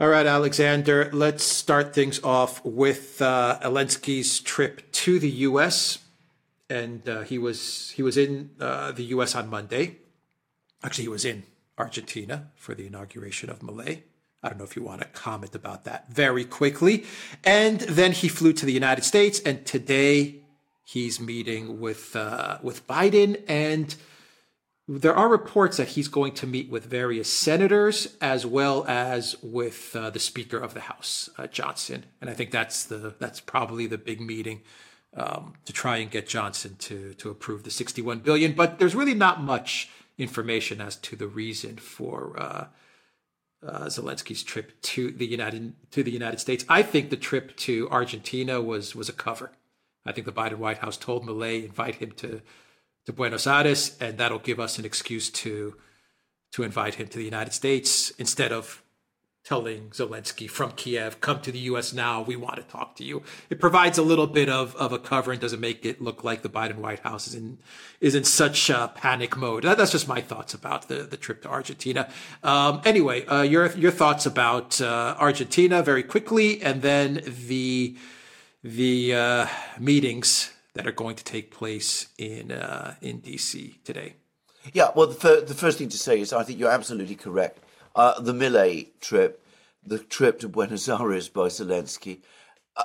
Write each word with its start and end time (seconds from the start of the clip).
All 0.00 0.08
right, 0.08 0.26
Alexander, 0.26 1.08
let's 1.12 1.44
start 1.44 1.94
things 1.94 2.20
off 2.24 2.64
with 2.64 3.22
uh, 3.22 3.60
trip 4.42 4.90
to 4.90 5.20
the 5.20 5.30
U.S. 5.30 5.98
And 6.68 7.08
uh, 7.08 7.20
he 7.20 7.38
was 7.38 7.90
he 7.90 8.02
was 8.02 8.16
in 8.16 8.50
uh, 8.58 8.90
the 8.90 9.04
U.S. 9.14 9.36
on 9.36 9.48
Monday. 9.48 9.98
Actually, 10.82 11.04
he 11.04 11.10
was 11.10 11.24
in 11.24 11.44
Argentina 11.78 12.50
for 12.56 12.74
the 12.74 12.88
inauguration 12.88 13.48
of 13.48 13.60
Milei. 13.60 14.02
I 14.42 14.48
don't 14.48 14.58
know 14.58 14.64
if 14.64 14.74
you 14.74 14.82
want 14.82 15.02
to 15.02 15.06
comment 15.06 15.54
about 15.54 15.84
that 15.84 16.10
very 16.10 16.44
quickly. 16.44 17.04
And 17.44 17.78
then 17.82 18.10
he 18.10 18.26
flew 18.26 18.52
to 18.54 18.66
the 18.66 18.72
United 18.72 19.04
States, 19.04 19.38
and 19.46 19.64
today 19.64 20.40
he's 20.82 21.20
meeting 21.20 21.80
with 21.80 22.16
uh, 22.16 22.58
with 22.64 22.84
Biden 22.88 23.40
and 23.46 23.94
there 24.86 25.14
are 25.14 25.28
reports 25.28 25.78
that 25.78 25.88
he's 25.88 26.08
going 26.08 26.32
to 26.32 26.46
meet 26.46 26.68
with 26.68 26.84
various 26.84 27.32
senators 27.32 28.16
as 28.20 28.44
well 28.44 28.84
as 28.86 29.34
with 29.42 29.96
uh, 29.96 30.10
the 30.10 30.18
Speaker 30.18 30.58
of 30.58 30.74
the 30.74 30.80
House, 30.80 31.30
uh, 31.38 31.46
Johnson, 31.46 32.04
and 32.20 32.28
I 32.28 32.34
think 32.34 32.50
that's 32.50 32.84
the 32.84 33.14
that's 33.18 33.40
probably 33.40 33.86
the 33.86 33.96
big 33.96 34.20
meeting 34.20 34.60
um, 35.16 35.54
to 35.64 35.72
try 35.72 35.96
and 35.98 36.10
get 36.10 36.28
Johnson 36.28 36.76
to 36.80 37.14
to 37.14 37.30
approve 37.30 37.62
the 37.62 37.70
61 37.70 38.18
billion. 38.20 38.52
But 38.52 38.78
there's 38.78 38.94
really 38.94 39.14
not 39.14 39.42
much 39.42 39.88
information 40.18 40.80
as 40.80 40.96
to 40.96 41.16
the 41.16 41.26
reason 41.26 41.76
for 41.76 42.38
uh, 42.38 42.66
uh 43.66 43.86
Zelensky's 43.86 44.42
trip 44.42 44.80
to 44.82 45.10
the 45.10 45.26
United 45.26 45.72
to 45.92 46.02
the 46.02 46.10
United 46.10 46.40
States. 46.40 46.62
I 46.68 46.82
think 46.82 47.08
the 47.08 47.16
trip 47.16 47.56
to 47.56 47.88
Argentina 47.90 48.60
was 48.60 48.94
was 48.94 49.08
a 49.08 49.14
cover. 49.14 49.52
I 50.04 50.12
think 50.12 50.26
the 50.26 50.32
Biden 50.32 50.58
White 50.58 50.78
House 50.78 50.98
told 50.98 51.26
Milei 51.26 51.64
invite 51.64 51.94
him 51.94 52.12
to 52.18 52.42
to 53.06 53.12
Buenos 53.12 53.46
Aires, 53.46 53.96
and 54.00 54.18
that'll 54.18 54.38
give 54.38 54.60
us 54.60 54.78
an 54.78 54.84
excuse 54.84 55.30
to 55.30 55.76
to 56.52 56.62
invite 56.62 56.94
him 56.94 57.08
to 57.08 57.18
the 57.18 57.24
United 57.24 57.52
States 57.52 58.10
instead 58.10 58.52
of 58.52 58.84
telling 59.44 59.90
Zelensky 59.90 60.48
from 60.48 60.72
Kiev, 60.72 61.20
come 61.20 61.40
to 61.42 61.52
the 61.52 61.58
U.S. 61.58 61.92
now. 61.92 62.22
We 62.22 62.34
want 62.34 62.56
to 62.56 62.62
talk 62.62 62.96
to 62.96 63.04
you. 63.04 63.22
It 63.50 63.60
provides 63.60 63.98
a 63.98 64.02
little 64.02 64.26
bit 64.26 64.48
of, 64.48 64.74
of 64.76 64.90
a 64.90 64.98
cover 64.98 65.32
and 65.32 65.40
doesn't 65.40 65.60
make 65.60 65.84
it 65.84 66.00
look 66.00 66.24
like 66.24 66.40
the 66.40 66.48
Biden 66.48 66.76
White 66.76 67.00
House 67.00 67.26
is 67.26 67.34
in 67.34 67.58
is 68.00 68.14
in 68.14 68.24
such 68.24 68.70
a 68.70 68.90
panic 68.94 69.36
mode. 69.36 69.64
That, 69.64 69.76
that's 69.76 69.92
just 69.92 70.08
my 70.08 70.22
thoughts 70.22 70.54
about 70.54 70.88
the, 70.88 71.02
the 71.02 71.18
trip 71.18 71.42
to 71.42 71.48
Argentina. 71.48 72.08
Um, 72.42 72.80
anyway, 72.86 73.26
uh, 73.26 73.42
your 73.42 73.70
your 73.72 73.90
thoughts 73.90 74.24
about 74.24 74.80
uh, 74.80 75.14
Argentina 75.18 75.82
very 75.82 76.02
quickly, 76.02 76.62
and 76.62 76.80
then 76.80 77.20
the 77.26 77.96
the 78.62 79.14
uh, 79.14 79.46
meetings 79.78 80.53
that 80.74 80.86
are 80.86 80.92
going 80.92 81.16
to 81.16 81.24
take 81.24 81.50
place 81.50 82.08
in 82.18 82.52
uh, 82.52 82.94
in 83.00 83.20
DC 83.20 83.82
today. 83.84 84.14
Yeah, 84.72 84.90
well, 84.94 85.08
the, 85.08 85.14
fir- 85.14 85.40
the, 85.42 85.54
first 85.54 85.78
thing 85.78 85.90
to 85.90 85.98
say 85.98 86.20
is 86.20 86.32
I 86.32 86.42
think 86.42 86.58
you're 86.58 86.70
absolutely 86.70 87.16
correct. 87.16 87.58
Uh, 87.94 88.18
the 88.20 88.32
Milei 88.32 88.88
trip, 89.00 89.44
the 89.84 89.98
trip 89.98 90.40
to 90.40 90.48
Buenos 90.48 90.88
Aires 90.88 91.28
by 91.28 91.48
Zelensky, 91.48 92.20
uh, 92.76 92.84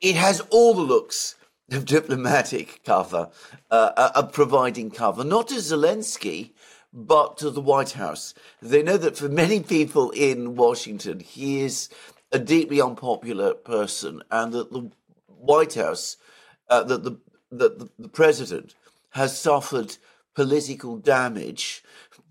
it 0.00 0.16
has 0.16 0.40
all 0.50 0.74
the 0.74 0.80
looks 0.80 1.36
of 1.70 1.84
diplomatic 1.84 2.80
cover, 2.84 3.28
uh, 3.70 3.90
uh, 3.96 4.10
of 4.14 4.32
providing 4.32 4.90
cover, 4.90 5.22
not 5.24 5.48
to 5.48 5.56
Zelensky, 5.56 6.50
but 6.92 7.36
to 7.38 7.50
the 7.50 7.60
White 7.60 7.92
House. 7.92 8.34
They 8.60 8.82
know 8.82 8.96
that 8.96 9.16
for 9.16 9.28
many 9.28 9.60
people 9.60 10.10
in 10.10 10.56
Washington, 10.56 11.20
he 11.20 11.60
is 11.60 11.88
a 12.32 12.38
deeply 12.38 12.80
unpopular 12.80 13.54
person, 13.54 14.22
and 14.30 14.52
that 14.52 14.72
the 14.72 14.90
White 15.26 15.74
House 15.74 16.16
uh, 16.70 16.84
that 16.84 17.04
the 17.04 17.18
that 17.50 17.90
the, 17.98 18.08
president 18.08 18.74
has 19.10 19.38
suffered 19.38 19.96
political 20.34 20.96
damage 20.96 21.82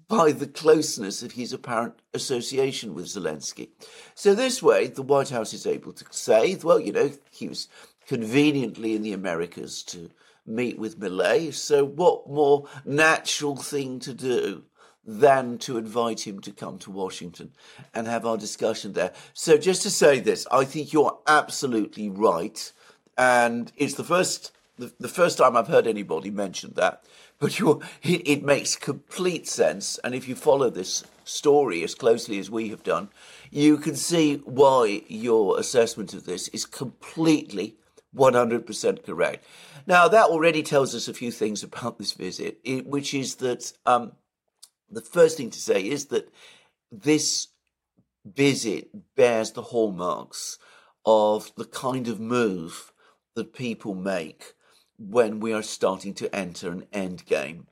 by 0.08 0.32
the 0.32 0.48
closeness 0.48 1.22
of 1.22 1.34
his 1.34 1.54
apparent 1.54 1.94
association 2.14 2.96
with 2.96 3.06
Zelensky. 3.06 3.70
So 4.16 4.34
this 4.34 4.64
way, 4.64 4.88
the 4.88 5.04
White 5.04 5.30
House 5.30 5.54
is 5.54 5.68
able 5.68 5.94
to 5.94 6.06
say, 6.10 6.56
well, 6.56 6.80
you 6.80 6.94
know, 6.94 7.12
he 7.30 7.50
was 7.50 7.68
conveniently 8.08 8.96
in 8.96 9.04
the 9.04 9.14
Americas 9.14 9.84
to 9.84 10.10
meet 10.48 10.80
with 10.80 11.00
Milei. 11.00 11.54
So 11.54 11.86
what 11.86 12.28
more 12.28 12.68
natural 12.86 13.56
thing 13.56 14.00
to 14.00 14.14
do 14.14 14.64
than 15.06 15.58
to 15.60 15.78
invite 15.78 16.26
him 16.26 16.40
to 16.42 16.52
come 16.52 16.80
to 16.80 16.92
Washington 16.92 17.52
and 17.94 18.08
have 18.08 18.26
our 18.26 18.38
discussion 18.38 18.94
there? 18.94 19.12
So 19.34 19.58
just 19.58 19.84
to 19.84 19.92
say 19.92 20.20
this, 20.20 20.48
I 20.52 20.66
think 20.66 20.92
you're 20.92 21.20
absolutely 21.28 22.10
right 22.10 22.72
and 23.20 23.72
it's 23.76 23.96
the 23.96 24.04
first 24.04 24.54
the, 24.78 24.94
the 24.98 25.10
first 25.10 25.38
time 25.38 25.58
I've 25.58 25.68
heard 25.68 25.86
anybody 25.86 26.32
mention 26.32 26.72
that. 26.78 27.04
But 27.38 27.60
it, 27.60 28.28
it 28.28 28.44
makes 28.44 28.76
complete 28.76 29.48
sense, 29.48 30.00
and 30.04 30.16
if 30.16 30.28
you 30.28 30.36
follow 30.36 30.70
this 30.70 31.04
story 31.26 31.84
as 31.84 31.96
closely 31.96 32.40
as 32.40 32.50
we 32.50 32.70
have 32.70 32.82
done, 32.82 33.10
you 33.52 33.78
can 33.78 33.96
see 33.96 34.36
why 34.46 35.04
your 35.08 35.60
assessment 35.60 36.14
of 36.14 36.26
this 36.26 36.48
is 36.50 36.66
completely 36.66 37.76
100% 38.16 39.06
correct. 39.06 39.46
Now, 39.86 40.08
that 40.08 40.26
already 40.26 40.64
tells 40.64 40.96
us 40.96 41.08
a 41.08 41.14
few 41.14 41.32
things 41.32 41.64
about 41.64 41.98
this 41.98 42.14
visit, 42.14 42.60
which 42.86 43.14
is 43.14 43.36
that 43.36 43.72
um, 43.86 44.14
the 44.90 45.02
first 45.02 45.38
thing 45.38 45.50
to 45.50 45.60
say 45.60 45.82
is 45.82 46.08
that 46.08 46.34
this 46.92 47.50
visit 48.26 48.90
bears 49.16 49.52
the 49.52 49.62
hallmarks 49.62 50.58
of 51.06 51.52
the 51.56 51.66
kind 51.66 52.08
of 52.08 52.20
move 52.20 52.92
that 53.36 53.54
people 53.54 53.96
make 53.96 54.54
when 54.98 55.40
we 55.40 55.54
are 55.54 55.64
starting 55.64 56.14
to 56.16 56.34
enter 56.36 56.70
an 56.72 56.86
end 56.92 57.26
game. 57.26 57.68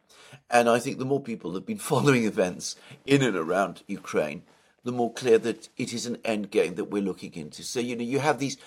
And 0.50 0.69
I 0.69 0.79
think 0.79 0.97
the 0.97 1.06
more 1.06 1.22
people 1.22 1.53
have 1.53 1.66
been 1.66 1.78
following 1.91 2.23
events 2.25 2.75
in 3.06 3.22
and 3.22 3.35
around 3.35 3.84
Ukraine, 3.88 4.44
the 4.84 4.91
more 4.91 5.12
clear 5.12 5.38
that 5.40 5.69
it 5.78 5.94
is 5.94 6.06
an 6.06 6.18
end 6.23 6.50
game 6.50 6.75
that 6.75 6.85
we're 6.85 7.01
looking 7.01 7.34
into. 7.34 7.63
So, 7.63 7.79
you 7.79 7.95
know, 7.95 8.03
you 8.03 8.19
have 8.19 8.40
these 8.40 8.57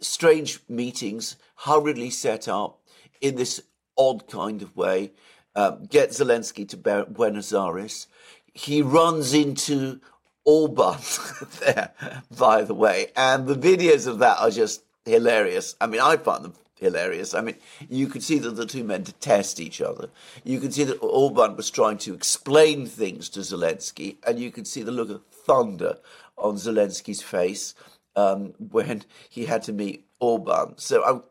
strange 0.00 0.60
meetings 0.68 1.36
hurriedly 1.56 2.10
set 2.10 2.48
up 2.48 2.80
in 3.20 3.36
this 3.36 3.62
odd 3.98 4.26
kind 4.28 4.62
of 4.62 4.76
way. 4.76 5.12
Um, 5.54 5.86
get 5.86 6.10
Zelensky 6.10 6.68
to 6.68 6.76
Buenos 7.06 7.52
Aires. 7.52 8.08
He 8.52 8.82
runs 8.82 9.34
into 9.34 10.00
Orban 10.44 10.98
there, 11.60 11.92
by 12.38 12.62
the 12.62 12.74
way. 12.74 13.08
And 13.16 13.46
the 13.46 13.54
videos 13.54 14.06
of 14.06 14.18
that 14.20 14.38
are 14.38 14.50
just 14.50 14.82
hilarious. 15.06 15.76
I 15.80 15.86
mean, 15.86 16.00
I 16.00 16.16
find 16.16 16.44
them 16.44 16.54
hilarious. 16.78 17.32
I 17.34 17.40
mean, 17.40 17.56
you 17.88 18.06
could 18.06 18.22
see 18.22 18.38
that 18.40 18.50
the 18.50 18.66
two 18.66 18.84
men 18.84 19.02
detest 19.02 19.60
each 19.60 19.80
other. 19.80 20.10
You 20.44 20.60
could 20.60 20.74
see 20.74 20.84
that 20.84 20.98
Orban 20.98 21.56
was 21.56 21.70
trying 21.70 21.98
to 21.98 22.14
explain 22.14 22.86
things 22.86 23.28
to 23.30 23.40
Zelensky, 23.40 24.16
and 24.26 24.38
you 24.38 24.50
could 24.50 24.66
see 24.66 24.82
the 24.82 24.92
look 24.92 25.10
of 25.10 25.24
thunder 25.26 25.98
on 26.36 26.56
Zelensky's 26.56 27.22
face 27.22 27.74
um, 28.14 28.54
when 28.58 29.04
he 29.30 29.46
had 29.46 29.62
to 29.64 29.72
meet 29.72 30.06
Orban. 30.20 30.74
So 30.76 31.02
I'm 31.04 31.22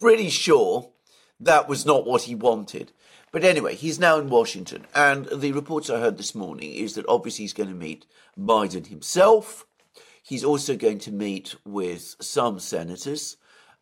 pretty 0.00 0.30
sure 0.30 0.90
that 1.38 1.68
was 1.68 1.84
not 1.84 2.06
what 2.06 2.22
he 2.22 2.34
wanted. 2.34 2.92
But 3.32 3.44
anyway, 3.44 3.76
he's 3.76 4.00
now 4.00 4.18
in 4.18 4.28
Washington, 4.28 4.86
and 4.94 5.26
the 5.26 5.52
reports 5.52 5.88
I 5.88 6.00
heard 6.00 6.18
this 6.18 6.34
morning 6.34 6.72
is 6.72 6.94
that 6.94 7.06
obviously 7.06 7.44
he's 7.44 7.52
going 7.52 7.68
to 7.68 7.74
meet 7.76 8.06
Biden 8.36 8.88
himself. 8.88 9.66
He's 10.30 10.44
also 10.44 10.76
going 10.76 11.00
to 11.00 11.10
meet 11.10 11.56
with 11.66 12.14
some 12.20 12.60
senators. 12.60 13.36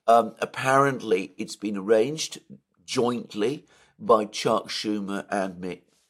Um, 0.07 0.35
apparently, 0.39 1.35
it's 1.37 1.57
been 1.57 1.77
arranged 1.77 2.41
jointly 2.87 3.67
by 3.99 4.25
Chuck 4.25 4.71
Schumer 4.71 5.27
and 5.29 5.61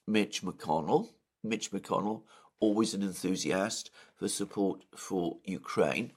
Mitch 0.06 0.42
McConnell. 0.42 1.08
Mitch 1.42 1.72
McConnell, 1.72 2.22
always 2.60 2.94
an 2.94 3.02
enthusiast 3.02 3.90
for 4.14 4.28
support 4.28 4.84
for 4.94 5.38
Ukraine. 5.42 6.12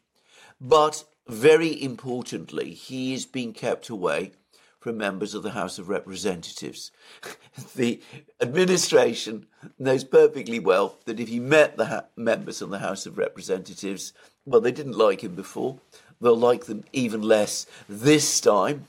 But 0.60 1.04
very 1.28 1.82
importantly, 1.82 2.76
he 2.76 3.16
is 3.16 3.26
being 3.26 3.54
kept 3.54 3.90
away 3.90 4.34
from 4.82 4.98
members 4.98 5.36
of 5.36 5.44
the 5.44 5.52
House 5.52 5.78
of 5.78 5.88
Representatives. 5.88 6.92
the 7.76 8.02
administration 8.42 9.46
knows 9.78 10.04
perfectly 10.04 10.60
well 10.60 10.98
that 11.06 11.20
if 11.20 11.30
he 11.30 11.40
met 11.40 11.78
the 11.78 11.86
ha- 11.86 12.06
members 12.18 12.62
of 12.64 12.72
the 12.72 12.80
House 12.80 13.06
of 13.06 13.18
Representatives, 13.18 14.12
well, 14.46 14.60
they 14.60 14.72
didn't 14.72 14.98
like 14.98 15.24
him 15.24 15.36
before, 15.36 15.78
they'll 16.20 16.36
like 16.36 16.66
them 16.66 16.84
even 16.92 17.22
less 17.22 17.68
this 17.88 18.42
time. 18.42 18.88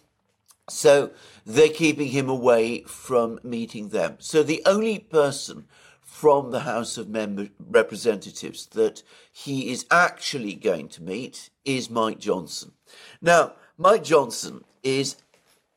So 0.70 1.11
they're 1.44 1.69
keeping 1.69 2.08
him 2.08 2.31
away 2.31 2.82
from 2.84 3.38
meeting 3.43 3.90
them. 3.90 4.17
So 4.19 4.43
the 4.43 4.62
only 4.64 4.99
person 4.99 5.67
from 6.00 6.52
the 6.52 6.61
House 6.61 6.96
of 6.96 7.11
Member- 7.11 7.50
Representatives 7.69 8.64
that 8.67 9.02
he 9.31 9.70
is 9.70 9.84
actually 9.90 10.55
going 10.55 10.88
to 10.88 11.02
meet 11.02 11.50
is 11.67 11.90
Mike 11.90 12.19
Johnson. 12.19 12.72
Now, 13.20 13.52
Mike 13.76 14.05
Johnson 14.05 14.64
is 14.82 15.17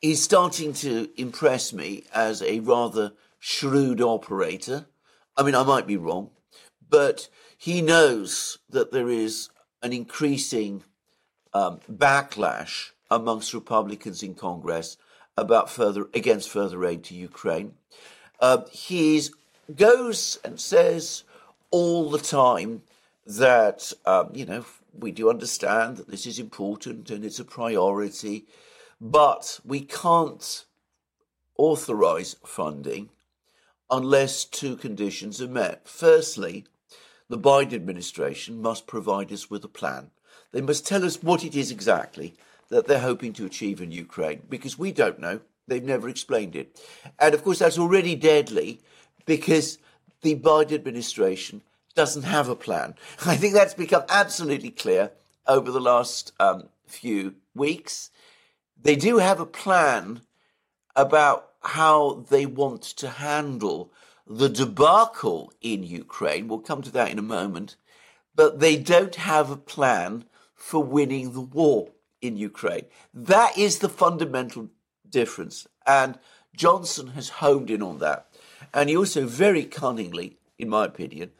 he's 0.05 0.21
starting 0.21 0.71
to 0.71 1.09
impress 1.17 1.73
me 1.73 2.03
as 2.13 2.43
a 2.43 2.59
rather 2.59 3.11
shrewd 3.39 3.99
operator. 3.99 4.85
I 5.35 5.41
mean, 5.41 5.55
I 5.55 5.63
might 5.63 5.87
be 5.87 5.97
wrong, 5.97 6.29
but 6.87 7.27
he 7.57 7.81
knows 7.81 8.59
that 8.69 8.91
there 8.91 9.09
is 9.09 9.49
an 9.81 9.93
increasing 9.93 10.83
um, 11.55 11.79
backlash 11.91 12.91
amongst 13.09 13.55
Republicans 13.55 14.21
in 14.21 14.35
Congress 14.35 14.97
about 15.35 15.71
further 15.71 16.07
against 16.13 16.49
further 16.49 16.85
aid 16.85 17.03
to 17.05 17.15
Ukraine. 17.15 17.73
Uh, 18.39 18.61
he 18.71 19.19
goes 19.75 20.37
and 20.43 20.59
says 20.59 21.23
all 21.71 22.11
the 22.11 22.19
time 22.19 22.83
that, 23.25 23.91
um, 24.05 24.29
you 24.35 24.45
know, 24.45 24.65
we 24.93 25.11
do 25.11 25.31
understand 25.31 25.97
that 25.97 26.09
this 26.09 26.27
is 26.27 26.37
important 26.37 27.09
and 27.09 27.25
it's 27.25 27.39
a 27.39 27.43
priority, 27.43 28.45
but 28.99 29.59
we 29.63 29.81
can't 29.81 30.65
authorize 31.57 32.35
funding 32.45 33.09
unless 33.89 34.45
two 34.45 34.75
conditions 34.75 35.41
are 35.41 35.47
met. 35.47 35.87
Firstly, 35.87 36.65
the 37.29 37.37
Biden 37.37 37.73
administration 37.73 38.61
must 38.61 38.87
provide 38.87 39.31
us 39.31 39.49
with 39.49 39.63
a 39.63 39.69
plan. 39.69 40.11
They 40.51 40.61
must 40.61 40.87
tell 40.87 41.03
us 41.03 41.21
what 41.21 41.43
it 41.43 41.55
is 41.55 41.71
exactly 41.71 42.35
that 42.69 42.87
they're 42.87 42.99
hoping 42.99 43.33
to 43.33 43.45
achieve 43.45 43.81
in 43.81 43.91
Ukraine 43.91 44.41
because 44.49 44.77
we 44.77 44.91
don't 44.91 45.19
know. 45.19 45.41
They've 45.67 45.83
never 45.83 46.09
explained 46.09 46.55
it. 46.55 46.79
And 47.19 47.33
of 47.33 47.43
course, 47.43 47.59
that's 47.59 47.79
already 47.79 48.15
deadly 48.15 48.81
because 49.25 49.79
the 50.21 50.35
Biden 50.35 50.73
administration 50.73 51.61
doesn't 51.95 52.23
have 52.23 52.49
a 52.49 52.55
plan. 52.55 52.95
I 53.25 53.35
think 53.35 53.53
that's 53.53 53.73
become 53.73 54.03
absolutely 54.09 54.71
clear 54.71 55.11
over 55.47 55.71
the 55.71 55.81
last 55.81 56.33
um, 56.39 56.69
few 56.87 57.35
weeks. 57.53 58.11
They 58.81 58.95
do 58.95 59.17
have 59.17 59.39
a 59.39 59.45
plan 59.45 60.21
about 60.95 61.49
how 61.61 62.25
they 62.29 62.45
want 62.45 62.83
to 62.83 63.09
handle 63.09 63.91
the 64.27 64.49
debacle 64.49 65.51
in 65.61 65.83
Ukraine. 65.83 66.47
We'll 66.47 66.59
come 66.59 66.81
to 66.83 66.91
that 66.91 67.11
in 67.11 67.19
a 67.19 67.23
moment. 67.23 67.75
But 68.35 68.59
they 68.59 68.77
don't 68.77 69.15
have 69.15 69.49
a 69.49 69.57
plan 69.57 70.25
for 70.55 70.83
winning 70.83 71.33
the 71.33 71.41
war 71.41 71.89
in 72.21 72.37
Ukraine. 72.37 72.85
That 73.13 73.57
is 73.57 73.79
the 73.79 73.89
fundamental 73.89 74.69
difference. 75.09 75.67
And 75.85 76.17
Johnson 76.55 77.07
has 77.09 77.29
honed 77.29 77.69
in 77.69 77.81
on 77.81 77.99
that. 77.99 78.27
And 78.73 78.89
he 78.89 78.97
also 78.97 79.25
very 79.25 79.63
cunningly, 79.63 80.37
in 80.57 80.69
my 80.69 80.85
opinion, 80.85 81.31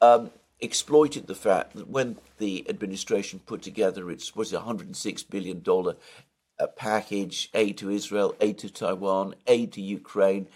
um, 0.00 0.30
exploited 0.60 1.26
the 1.26 1.34
fact 1.34 1.74
that 1.74 1.88
when 1.88 2.16
the 2.38 2.66
administration 2.68 3.40
put 3.40 3.62
together 3.62 4.10
its 4.10 4.34
was 4.34 4.52
a 4.52 4.60
hundred 4.60 4.86
and 4.86 4.96
six 4.96 5.22
billion 5.22 5.60
uh, 6.58 6.66
package, 6.68 7.50
aid 7.54 7.78
to 7.78 7.90
Israel, 7.90 8.34
aid 8.40 8.58
to 8.58 8.70
Taiwan, 8.70 9.34
aid 9.46 9.72
to 9.72 9.80
Ukraine, 9.80 10.48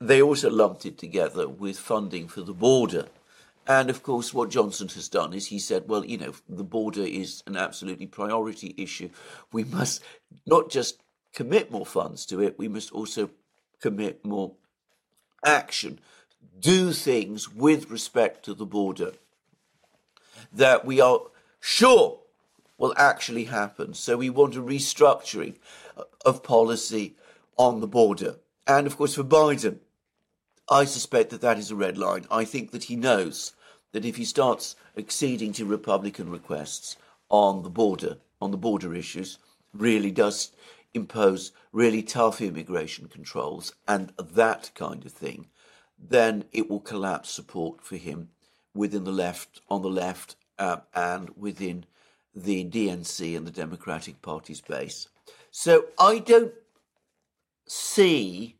they 0.00 0.20
also 0.20 0.50
lumped 0.50 0.86
it 0.86 0.98
together 0.98 1.48
with 1.48 1.78
funding 1.78 2.28
for 2.28 2.42
the 2.42 2.52
border. 2.52 3.06
And 3.66 3.90
of 3.90 4.02
course, 4.02 4.32
what 4.32 4.50
Johnson 4.50 4.88
has 4.88 5.08
done 5.08 5.32
is 5.32 5.46
he 5.46 5.58
said, 5.58 5.88
well, 5.88 6.04
you 6.04 6.18
know, 6.18 6.34
the 6.48 6.64
border 6.64 7.02
is 7.02 7.42
an 7.46 7.56
absolutely 7.56 8.06
priority 8.06 8.74
issue. 8.76 9.10
We 9.52 9.64
must 9.64 10.02
not 10.46 10.70
just 10.70 11.02
commit 11.34 11.70
more 11.70 11.86
funds 11.86 12.24
to 12.26 12.40
it, 12.40 12.58
we 12.58 12.68
must 12.68 12.92
also 12.92 13.30
commit 13.80 14.24
more 14.24 14.52
action, 15.44 15.98
do 16.60 16.92
things 16.92 17.52
with 17.52 17.90
respect 17.90 18.44
to 18.44 18.54
the 18.54 18.66
border 18.66 19.12
that 20.52 20.84
we 20.84 21.00
are 21.00 21.20
sure 21.60 22.20
will 22.78 22.94
actually 22.96 23.44
happen. 23.44 23.94
So 23.94 24.16
we 24.16 24.30
want 24.30 24.56
a 24.56 24.62
restructuring 24.62 25.56
of 26.24 26.42
policy 26.42 27.16
on 27.56 27.80
the 27.80 27.86
border. 27.86 28.36
And 28.66 28.86
of 28.86 28.96
course, 28.96 29.14
for 29.14 29.24
Biden, 29.24 29.78
I 30.68 30.84
suspect 30.84 31.30
that 31.30 31.40
that 31.40 31.58
is 31.58 31.70
a 31.70 31.76
red 31.76 31.96
line. 31.96 32.26
I 32.30 32.44
think 32.44 32.72
that 32.72 32.84
he 32.84 32.96
knows 32.96 33.52
that 33.92 34.04
if 34.04 34.16
he 34.16 34.24
starts 34.24 34.76
acceding 34.96 35.52
to 35.54 35.64
Republican 35.64 36.28
requests 36.28 36.96
on 37.30 37.62
the 37.62 37.70
border, 37.70 38.18
on 38.40 38.50
the 38.50 38.56
border 38.56 38.94
issues, 38.94 39.38
really 39.72 40.10
does 40.10 40.52
impose 40.92 41.52
really 41.72 42.02
tough 42.02 42.40
immigration 42.40 43.06
controls 43.08 43.74
and 43.86 44.12
that 44.18 44.70
kind 44.74 45.04
of 45.04 45.12
thing, 45.12 45.46
then 45.98 46.44
it 46.52 46.68
will 46.68 46.80
collapse 46.80 47.30
support 47.30 47.82
for 47.82 47.96
him 47.96 48.30
within 48.74 49.04
the 49.04 49.12
left, 49.12 49.60
on 49.70 49.82
the 49.82 49.88
left, 49.88 50.36
uh, 50.58 50.78
and 50.94 51.30
within 51.36 51.84
the 52.36 52.64
DNC 52.66 53.36
and 53.36 53.46
the 53.46 53.50
Democratic 53.50 54.20
Party's 54.20 54.60
base. 54.60 55.08
So 55.50 55.86
I 55.98 56.18
don't 56.18 56.52
see 57.66 58.56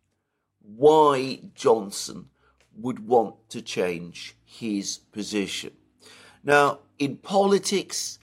why 0.62 1.40
Johnson 1.54 2.30
would 2.74 3.06
want 3.06 3.50
to 3.50 3.60
change 3.62 4.34
his 4.44 4.98
position. 5.12 5.72
Now, 6.42 6.80
in 6.98 7.16
politics, 7.16 8.18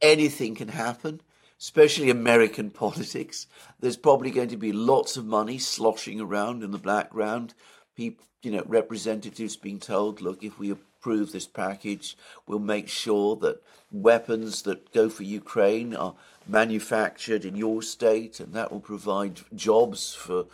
anything 0.00 0.54
can 0.54 0.68
happen, 0.68 1.20
especially 1.60 2.10
American 2.10 2.70
politics. 2.84 3.46
There's 3.80 3.96
probably 3.96 4.30
going 4.30 4.48
to 4.48 4.56
be 4.56 4.72
lots 4.72 5.16
of 5.16 5.26
money 5.26 5.58
sloshing 5.58 6.20
around 6.20 6.62
in 6.62 6.70
the 6.70 6.78
background. 6.78 7.54
People, 7.94 8.24
you 8.42 8.52
know, 8.52 8.62
representatives 8.66 9.56
being 9.56 9.80
told, 9.80 10.20
look, 10.20 10.42
if 10.42 10.58
we 10.58 10.74
approve 11.08 11.32
this 11.32 11.46
package, 11.46 12.18
we'll 12.46 12.58
make 12.58 12.86
sure 12.86 13.34
that 13.34 13.62
weapons 13.90 14.60
that 14.62 14.92
go 14.92 15.08
for 15.08 15.22
Ukraine 15.22 15.94
are 15.94 16.14
manufactured 16.46 17.46
in 17.46 17.56
your 17.56 17.80
state, 17.80 18.40
and 18.40 18.52
that 18.52 18.70
will 18.70 18.80
provide 18.80 19.40
jobs 19.54 20.14
for 20.14 20.44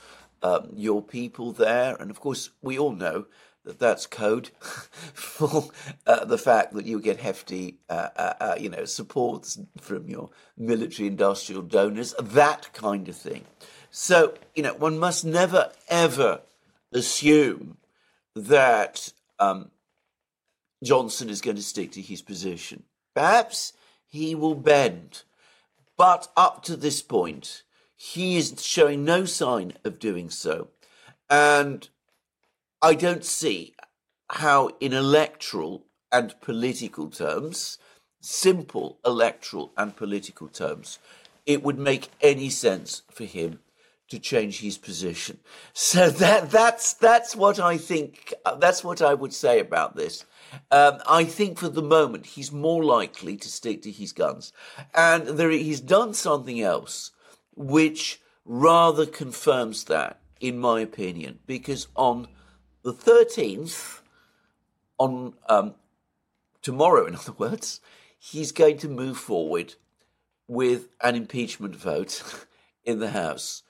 um, 0.44 0.68
your 0.76 1.02
people 1.02 1.50
there. 1.50 1.96
And 1.96 2.08
of 2.08 2.20
course, 2.20 2.50
we 2.62 2.78
all 2.78 2.92
know 2.92 3.26
that 3.64 3.80
that's 3.80 4.06
code 4.06 4.50
for 5.12 5.70
uh, 6.06 6.24
the 6.24 6.38
fact 6.38 6.72
that 6.74 6.86
you 6.86 7.00
get 7.00 7.18
hefty, 7.18 7.78
uh, 7.90 8.10
uh, 8.16 8.34
uh, 8.40 8.54
you 8.56 8.68
know, 8.68 8.84
supports 8.84 9.58
from 9.80 10.08
your 10.08 10.30
military 10.56 11.08
industrial 11.08 11.62
donors, 11.62 12.14
that 12.22 12.72
kind 12.72 13.08
of 13.08 13.16
thing. 13.16 13.44
So, 13.90 14.34
you 14.54 14.62
know, 14.62 14.74
one 14.74 15.00
must 15.00 15.24
never 15.24 15.72
ever 15.88 16.42
assume 16.92 17.78
that 18.36 19.12
um, 19.40 19.70
Johnson 20.84 21.30
is 21.30 21.40
going 21.40 21.56
to 21.56 21.62
stick 21.62 21.92
to 21.92 22.00
his 22.00 22.22
position. 22.22 22.84
Perhaps 23.14 23.72
he 24.06 24.34
will 24.34 24.54
bend, 24.54 25.22
but 25.96 26.28
up 26.36 26.62
to 26.64 26.76
this 26.76 27.02
point, 27.02 27.62
he 27.96 28.36
is 28.36 28.64
showing 28.64 29.04
no 29.04 29.24
sign 29.24 29.74
of 29.84 29.98
doing 29.98 30.30
so. 30.30 30.68
And 31.30 31.88
I 32.82 32.94
don't 32.94 33.24
see 33.24 33.74
how, 34.30 34.70
in 34.80 34.92
electoral 34.92 35.86
and 36.12 36.38
political 36.40 37.08
terms, 37.08 37.78
simple 38.20 38.98
electoral 39.04 39.72
and 39.76 39.96
political 39.96 40.48
terms, 40.48 40.98
it 41.46 41.62
would 41.62 41.78
make 41.78 42.10
any 42.20 42.50
sense 42.50 43.02
for 43.10 43.24
him 43.24 43.60
to 44.08 44.18
change 44.18 44.60
his 44.60 44.78
position. 44.78 45.38
So 45.72 46.10
that 46.10 46.50
that's 46.50 46.94
that's 46.94 47.34
what 47.34 47.58
I 47.58 47.78
think. 47.78 48.34
That's 48.58 48.84
what 48.84 49.02
I 49.02 49.14
would 49.14 49.32
say 49.32 49.60
about 49.60 49.96
this. 49.96 50.24
Um, 50.70 50.98
I 51.08 51.24
think 51.24 51.58
for 51.58 51.68
the 51.68 51.82
moment 51.82 52.26
he's 52.26 52.52
more 52.52 52.84
likely 52.84 53.36
to 53.36 53.48
stick 53.48 53.82
to 53.82 53.90
his 53.90 54.12
guns, 54.12 54.52
and 54.94 55.26
there, 55.26 55.50
he's 55.50 55.80
done 55.80 56.14
something 56.14 56.60
else 56.60 57.10
which 57.56 58.20
rather 58.44 59.06
confirms 59.06 59.84
that, 59.84 60.20
in 60.40 60.58
my 60.58 60.80
opinion, 60.80 61.38
because 61.46 61.88
on 61.94 62.28
the 62.82 62.92
13th, 62.92 64.00
on 64.98 65.34
um, 65.48 65.74
tomorrow, 66.62 67.06
in 67.06 67.14
other 67.16 67.32
words, 67.32 67.80
he's 68.18 68.52
going 68.52 68.78
to 68.78 68.88
move 68.88 69.16
forward 69.16 69.74
with 70.46 70.88
an 71.02 71.14
impeachment 71.14 71.74
vote 71.74 72.46
in 72.84 72.98
the 72.98 73.10
House, 73.10 73.62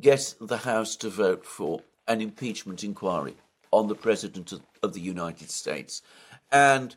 get 0.00 0.34
the 0.40 0.58
House 0.58 0.96
to 0.96 1.08
vote 1.08 1.44
for 1.44 1.80
an 2.06 2.20
impeachment 2.20 2.84
inquiry 2.84 3.34
on 3.70 3.88
the 3.88 3.94
President 3.94 4.52
of 4.82 4.94
the 4.94 5.00
United 5.00 5.50
States. 5.50 6.02
And 6.50 6.96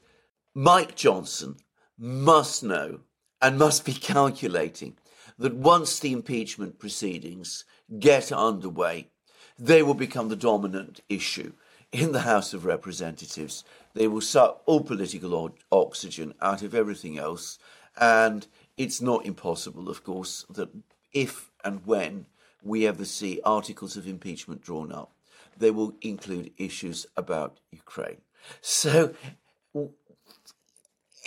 Mike 0.53 0.95
Johnson 0.95 1.57
must 1.97 2.63
know 2.63 3.01
and 3.41 3.57
must 3.57 3.85
be 3.85 3.93
calculating 3.93 4.97
that 5.37 5.55
once 5.55 5.99
the 5.99 6.11
impeachment 6.11 6.79
proceedings 6.79 7.65
get 7.99 8.31
underway, 8.31 9.09
they 9.57 9.83
will 9.83 9.93
become 9.93 10.29
the 10.29 10.35
dominant 10.35 11.01
issue 11.09 11.53
in 11.91 12.11
the 12.11 12.21
House 12.21 12.53
of 12.53 12.65
Representatives. 12.65 13.63
They 13.93 14.07
will 14.07 14.21
suck 14.21 14.61
all 14.65 14.81
political 14.81 15.53
oxygen 15.71 16.33
out 16.41 16.61
of 16.61 16.73
everything 16.73 17.17
else. 17.17 17.59
And 17.99 18.47
it's 18.77 19.01
not 19.01 19.25
impossible, 19.25 19.89
of 19.89 20.03
course, 20.03 20.45
that 20.49 20.69
if 21.11 21.51
and 21.63 21.85
when 21.85 22.27
we 22.63 22.87
ever 22.87 23.05
see 23.05 23.41
articles 23.43 23.97
of 23.97 24.07
impeachment 24.07 24.61
drawn 24.61 24.91
up, 24.91 25.11
they 25.57 25.71
will 25.71 25.93
include 26.01 26.51
issues 26.57 27.05
about 27.17 27.59
Ukraine. 27.71 28.21
So 28.61 29.13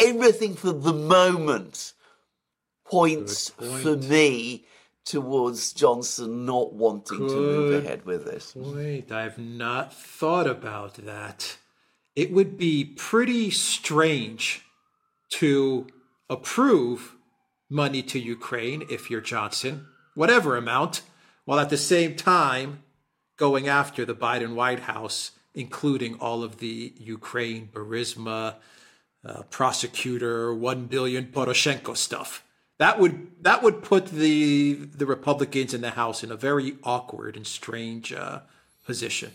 everything 0.00 0.54
for 0.54 0.72
the 0.72 0.92
moment 0.92 1.92
points 2.84 3.50
point. 3.50 3.82
for 3.82 3.96
me 3.96 4.66
towards 5.04 5.72
Johnson 5.72 6.46
not 6.46 6.72
wanting 6.72 7.18
Good 7.18 7.28
to 7.28 7.34
move 7.34 7.84
ahead 7.84 8.04
with 8.04 8.24
this. 8.24 8.54
Wait, 8.56 9.12
I've 9.12 9.38
not 9.38 9.92
thought 9.92 10.46
about 10.46 10.94
that. 10.94 11.58
It 12.16 12.32
would 12.32 12.56
be 12.56 12.84
pretty 12.84 13.50
strange 13.50 14.64
to 15.30 15.86
approve 16.30 17.16
money 17.68 18.02
to 18.02 18.18
Ukraine 18.18 18.84
if 18.88 19.10
you're 19.10 19.20
Johnson, 19.20 19.86
whatever 20.14 20.56
amount, 20.56 21.02
while 21.44 21.58
at 21.58 21.70
the 21.70 21.76
same 21.76 22.14
time 22.14 22.82
going 23.36 23.68
after 23.68 24.04
the 24.04 24.14
Biden 24.14 24.54
White 24.54 24.80
House, 24.80 25.32
including 25.54 26.14
all 26.20 26.42
of 26.42 26.58
the 26.58 26.94
Ukraine 26.96 27.68
Burisma 27.72 28.56
uh, 29.24 29.42
prosecutor 29.50 30.54
one 30.54 30.86
billion 30.86 31.26
Poroshenko 31.26 31.96
stuff. 31.96 32.44
That 32.78 32.98
would 32.98 33.42
that 33.42 33.62
would 33.62 33.82
put 33.82 34.06
the 34.06 34.74
the 34.74 35.06
Republicans 35.06 35.74
in 35.74 35.80
the 35.80 35.90
House 35.90 36.24
in 36.24 36.30
a 36.30 36.36
very 36.36 36.76
awkward 36.82 37.36
and 37.36 37.46
strange 37.46 38.12
uh, 38.12 38.40
position. 38.84 39.32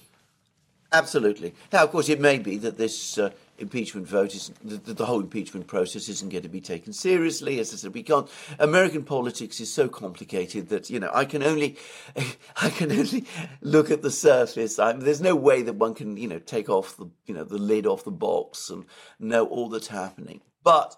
Absolutely. 0.91 1.53
Now, 1.71 1.83
of 1.83 1.91
course, 1.91 2.09
it 2.09 2.19
may 2.19 2.39
be 2.39 2.57
that 2.57 2.77
this 2.77 3.17
uh, 3.17 3.31
impeachment 3.59 4.07
vote 4.07 4.33
is 4.35 4.51
the, 4.63 4.93
the, 4.93 5.05
whole 5.05 5.19
impeachment 5.19 5.67
process 5.67 6.09
isn't 6.09 6.29
going 6.29 6.43
to 6.43 6.49
be 6.49 6.61
taken 6.61 6.93
seriously. 6.93 7.59
As 7.59 7.73
I 7.73 7.77
said, 7.77 7.93
we 7.93 8.03
can't. 8.03 8.29
American 8.57 9.03
politics 9.03 9.59
is 9.59 9.71
so 9.71 9.87
complicated 9.87 10.69
that 10.69 10.89
you 10.89 10.99
know 10.99 11.11
I 11.13 11.25
can 11.25 11.43
only 11.43 11.77
I 12.55 12.69
can 12.69 12.91
only 12.91 13.25
look 13.61 13.91
at 13.91 14.01
the 14.01 14.11
surface. 14.11 14.79
I, 14.79 14.93
there's 14.93 15.21
no 15.21 15.35
way 15.35 15.61
that 15.61 15.75
one 15.75 15.93
can 15.93 16.17
you 16.17 16.27
know 16.27 16.39
take 16.39 16.69
off 16.69 16.97
the 16.97 17.09
you 17.25 17.33
know 17.33 17.43
the 17.43 17.57
lid 17.57 17.85
off 17.85 18.03
the 18.03 18.11
box 18.11 18.69
and 18.69 18.85
know 19.19 19.45
all 19.45 19.69
that's 19.69 19.87
happening. 19.87 20.41
But 20.63 20.95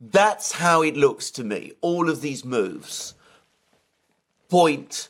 that's 0.00 0.52
how 0.52 0.82
it 0.82 0.96
looks 0.96 1.30
to 1.32 1.44
me. 1.44 1.72
All 1.80 2.08
of 2.08 2.22
these 2.22 2.44
moves 2.44 3.14
point 4.48 5.08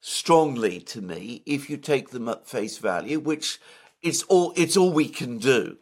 strongly 0.00 0.80
to 0.80 1.00
me 1.00 1.42
if 1.46 1.70
you 1.70 1.76
take 1.76 2.10
them 2.10 2.28
at 2.28 2.46
face 2.46 2.78
value, 2.78 3.20
which 3.20 3.60
it's 4.02 4.22
all 4.24 4.52
it's 4.56 4.76
all 4.76 4.92
we 4.92 5.08
can 5.08 5.38
do, 5.38 5.78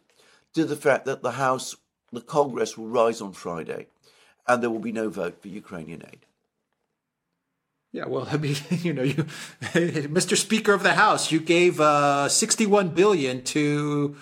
to 0.55 0.65
the 0.65 0.77
fact 0.77 1.05
that 1.07 1.23
the 1.23 1.33
House, 1.33 1.77
the 2.13 2.21
Congress 2.21 2.77
will 2.77 2.89
rise 2.89 3.21
on 3.21 3.33
Friday, 3.33 3.87
and 4.47 4.63
there 4.63 4.71
will 4.71 4.79
be 4.79 4.93
no 4.93 5.09
vote 5.09 5.41
for 5.41 5.49
Ukrainian 5.49 6.03
aid. 6.11 6.27
Yeah, 7.93 8.07
well, 8.07 8.29
I 8.31 8.37
mean, 8.37 8.57
you 8.71 8.93
know, 8.93 9.03
you, 9.03 9.15
Mr. 10.15 10.37
Speaker 10.37 10.73
of 10.73 10.83
the 10.83 10.95
House, 10.95 11.33
you 11.33 11.41
gave 11.41 11.81
uh, 11.81 12.29
61 12.29 12.91
billion 12.91 13.43
to 13.45 14.17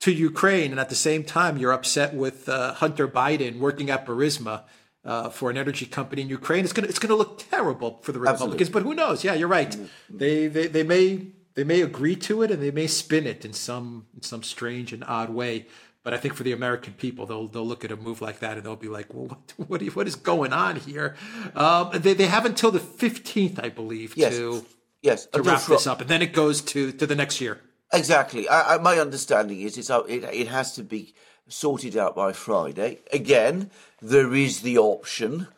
to 0.00 0.12
Ukraine, 0.12 0.70
and 0.70 0.78
at 0.78 0.90
the 0.90 0.94
same 0.94 1.24
time, 1.24 1.56
you're 1.56 1.72
upset 1.72 2.14
with 2.14 2.48
uh, 2.48 2.74
Hunter 2.74 3.08
Biden 3.08 3.58
working 3.58 3.90
at 3.90 4.06
Burisma 4.06 4.62
uh, 5.04 5.28
for 5.28 5.50
an 5.50 5.56
energy 5.56 5.86
company 5.86 6.22
in 6.22 6.28
Ukraine. 6.28 6.62
It's 6.62 6.72
gonna 6.72 6.86
it's 6.86 7.00
gonna 7.00 7.16
look 7.16 7.38
terrible 7.50 7.98
for 8.02 8.12
the 8.12 8.20
Republicans. 8.20 8.60
Absolutely. 8.60 8.72
But 8.72 8.82
who 8.84 8.94
knows? 8.94 9.24
Yeah, 9.24 9.34
you're 9.34 9.48
right. 9.48 9.70
Mm-hmm. 9.70 10.18
They, 10.18 10.46
they 10.46 10.66
they 10.68 10.82
may 10.84 11.26
they 11.54 11.64
may 11.64 11.80
agree 11.80 12.16
to 12.16 12.42
it 12.42 12.50
and 12.50 12.62
they 12.62 12.70
may 12.70 12.86
spin 12.86 13.26
it 13.26 13.44
in 13.44 13.52
some 13.52 14.06
in 14.14 14.22
some 14.22 14.42
strange 14.42 14.92
and 14.92 15.04
odd 15.04 15.30
way. 15.30 15.66
But 16.04 16.14
I 16.14 16.16
think 16.16 16.34
for 16.34 16.42
the 16.42 16.52
American 16.52 16.94
people, 16.94 17.26
they'll 17.26 17.48
they'll 17.48 17.66
look 17.66 17.84
at 17.84 17.92
a 17.92 17.96
move 17.96 18.22
like 18.22 18.38
that 18.40 18.56
and 18.56 18.64
they'll 18.64 18.76
be 18.76 18.88
like, 18.88 19.12
"Well, 19.12 19.26
what 19.26 19.68
what, 19.68 19.82
what 19.96 20.06
is 20.06 20.16
going 20.16 20.52
on 20.52 20.76
here?" 20.76 21.16
Um, 21.54 21.90
they 21.94 22.14
they 22.14 22.26
have 22.26 22.46
until 22.46 22.70
the 22.70 22.80
fifteenth, 22.80 23.58
I 23.62 23.68
believe, 23.68 24.16
yes. 24.16 24.36
to 24.36 24.64
yes 25.02 25.26
to 25.26 25.42
wrap 25.42 25.66
this 25.66 25.86
up, 25.86 26.00
and 26.00 26.08
then 26.08 26.22
it 26.22 26.32
goes 26.32 26.60
to 26.62 26.92
to 26.92 27.06
the 27.06 27.14
next 27.16 27.40
year. 27.40 27.60
Exactly. 27.92 28.48
I, 28.48 28.74
I, 28.74 28.78
my 28.78 28.98
understanding 28.98 29.60
is 29.60 29.78
it's 29.78 29.90
it, 29.90 30.24
it 30.24 30.48
has 30.48 30.74
to 30.74 30.82
be 30.82 31.14
sorted 31.48 31.96
out 31.96 32.14
by 32.14 32.32
Friday. 32.32 33.00
Again, 33.12 33.70
there 34.00 34.34
is 34.34 34.60
the 34.60 34.78
option 34.78 35.48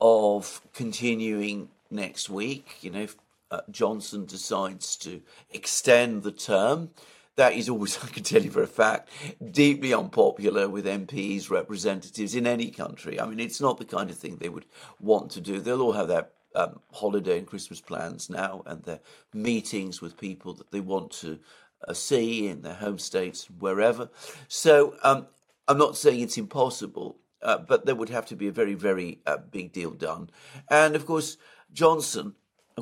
of 0.00 0.60
continuing 0.74 1.70
next 1.90 2.28
week. 2.30 2.76
You 2.82 2.90
know, 2.90 3.06
uh, 3.50 3.60
Johnson 3.70 4.26
decides 4.26 4.96
to 4.98 5.22
extend 5.50 6.22
the 6.22 6.32
term, 6.32 6.90
that 7.36 7.54
is 7.54 7.68
always, 7.68 7.98
I 8.04 8.08
can 8.08 8.24
tell 8.24 8.42
you 8.42 8.50
for 8.50 8.62
a 8.62 8.66
fact, 8.66 9.08
deeply 9.50 9.94
unpopular 9.94 10.68
with 10.68 10.84
MPs, 10.84 11.50
representatives 11.50 12.34
in 12.34 12.46
any 12.46 12.70
country. 12.70 13.20
I 13.20 13.26
mean, 13.26 13.40
it's 13.40 13.60
not 13.60 13.78
the 13.78 13.84
kind 13.84 14.10
of 14.10 14.18
thing 14.18 14.36
they 14.36 14.48
would 14.48 14.66
want 15.00 15.30
to 15.32 15.40
do. 15.40 15.60
They'll 15.60 15.82
all 15.82 15.92
have 15.92 16.08
their 16.08 16.28
um, 16.54 16.80
holiday 16.92 17.38
and 17.38 17.46
Christmas 17.46 17.80
plans 17.80 18.28
now 18.28 18.62
and 18.66 18.82
their 18.82 19.00
meetings 19.32 20.00
with 20.00 20.18
people 20.18 20.54
that 20.54 20.70
they 20.72 20.80
want 20.80 21.12
to 21.12 21.38
uh, 21.86 21.92
see 21.92 22.48
in 22.48 22.62
their 22.62 22.74
home 22.74 22.98
states, 22.98 23.48
wherever. 23.58 24.10
So 24.48 24.96
um, 25.02 25.26
I'm 25.68 25.78
not 25.78 25.96
saying 25.96 26.20
it's 26.20 26.38
impossible, 26.38 27.18
uh, 27.42 27.58
but 27.58 27.86
there 27.86 27.94
would 27.94 28.08
have 28.08 28.26
to 28.26 28.36
be 28.36 28.48
a 28.48 28.52
very, 28.52 28.74
very 28.74 29.20
uh, 29.26 29.36
big 29.36 29.72
deal 29.72 29.92
done. 29.92 30.30
And 30.68 30.96
of 30.96 31.06
course, 31.06 31.36
Johnson, 31.72 32.34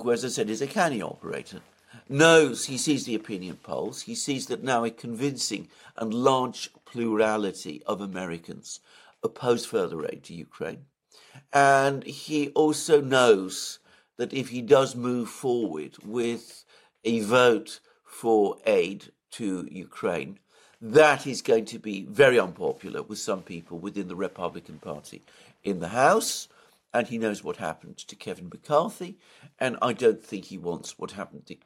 who, 0.03 0.13
as 0.13 0.25
I 0.25 0.29
said, 0.29 0.51
is 0.51 0.63
a 0.63 0.67
canny 0.67 1.03
operator, 1.03 1.61
knows 2.09 2.67
he 2.67 2.77
sees 2.77 3.05
the 3.05 3.15
opinion 3.15 3.59
polls. 3.63 4.03
He 4.03 4.15
sees 4.15 4.47
that 4.47 4.63
now 4.63 4.85
a 4.85 4.91
convincing 4.91 5.69
and 5.97 6.13
large 6.13 6.71
plurality 6.85 7.83
of 7.87 8.01
Americans 8.01 8.81
oppose 9.23 9.67
further 9.67 10.05
aid 10.07 10.23
to 10.25 10.35
Ukraine. 10.35 10.85
And 11.53 12.05
he 12.05 12.49
also 12.51 13.01
knows 13.01 13.79
that 14.17 14.33
if 14.33 14.49
he 14.49 14.63
does 14.63 14.95
move 14.95 15.29
forward 15.29 15.97
with 16.05 16.65
a 17.05 17.21
vote 17.21 17.81
for 18.05 18.57
aid 18.67 19.11
to 19.33 19.69
Ukraine, 19.71 20.39
that 20.81 21.27
is 21.27 21.43
going 21.43 21.65
to 21.67 21.79
be 21.79 22.03
very 22.03 22.39
unpopular 22.39 23.03
with 23.03 23.19
some 23.19 23.43
people 23.43 23.79
within 23.79 24.09
the 24.09 24.17
Republican 24.17 24.79
Party 24.79 25.23
in 25.65 25.81
the 25.81 25.89
House. 25.89 26.49
And 26.93 27.09
he 27.09 27.19
knows 27.19 27.45
what 27.45 27.57
happened 27.57 27.99
to 27.99 28.17
Kevin 28.17 28.49
McCarthy. 28.49 29.19
And 29.59 29.77
I 29.83 29.93
don't 29.93 30.23
think 30.23 30.47
he 30.47 30.59
wants 30.59 30.99
what 30.99 31.13
happened 31.13 31.47
to 31.47 31.57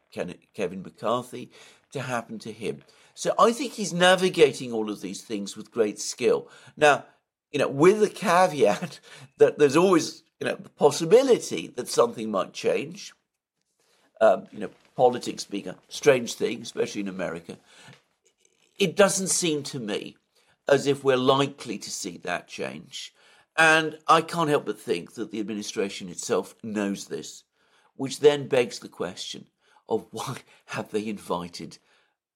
Kevin 0.55 0.83
McCarthy 0.83 1.51
to 1.93 2.01
happen 2.01 2.39
to 2.41 2.53
him. 2.53 2.83
So 3.15 3.35
I 3.39 3.53
think 3.53 3.75
he's 3.75 3.93
navigating 3.93 4.73
all 4.73 4.91
of 4.91 5.01
these 5.01 5.23
things 5.23 5.57
with 5.57 5.71
great 5.71 6.01
skill. 6.01 6.49
Now, 6.77 7.05
you 7.53 7.59
know, 7.59 7.69
with 7.69 8.01
the 8.01 8.09
caveat 8.09 9.01
that 9.39 9.59
there's 9.59 9.77
always, 9.77 10.23
you 10.41 10.47
know, 10.47 10.57
the 10.57 10.71
possibility 10.71 11.69
that 11.77 11.89
something 11.89 12.31
might 12.31 12.53
change. 12.53 13.13
Um, 14.21 14.49
you 14.53 14.61
know, 14.61 14.71
politics 14.97 15.45
being 15.45 15.69
a 15.69 15.77
strange 15.89 16.35
thing, 16.35 16.61
especially 16.61 17.01
in 17.01 17.09
America 17.09 17.57
it 18.81 18.97
doesn't 18.97 19.29
seem 19.29 19.63
to 19.63 19.79
me 19.79 20.17
as 20.67 20.87
if 20.87 21.05
we're 21.05 21.17
likely 21.17 21.79
to 21.79 21.91
see 21.91 22.17
that 22.17 22.49
change. 22.49 23.13
And 23.61 23.99
I 24.09 24.23
can't 24.23 24.49
help 24.49 24.65
but 24.65 24.81
think 24.81 25.13
that 25.17 25.31
the 25.31 25.39
administration 25.39 26.09
itself 26.09 26.55
knows 26.63 27.09
this, 27.09 27.45
which 27.95 28.21
then 28.21 28.49
begs 28.49 28.79
the 28.79 28.89
question 28.89 29.49
of 29.87 30.07
why 30.13 30.39
have 30.69 30.91
they 30.91 31.07
invited 31.07 31.77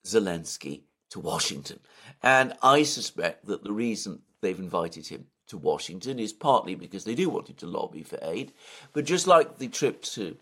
Zelensky 0.04 0.82
to 1.08 1.20
Washington? 1.20 1.80
And 2.22 2.52
I 2.62 2.82
suspect 2.82 3.46
that 3.46 3.64
the 3.64 3.72
reason 3.72 4.20
they've 4.42 4.58
invited 4.58 5.06
him 5.06 5.28
to 5.46 5.56
Washington 5.56 6.18
is 6.18 6.34
partly 6.34 6.74
because 6.74 7.04
they 7.04 7.14
do 7.14 7.30
want 7.30 7.48
him 7.48 7.56
to 7.56 7.66
lobby 7.66 8.02
for 8.02 8.18
aid, 8.20 8.52
but 8.92 9.06
just 9.06 9.26
like 9.26 9.56
the 9.56 9.68
trip 9.68 10.02
to 10.02 10.36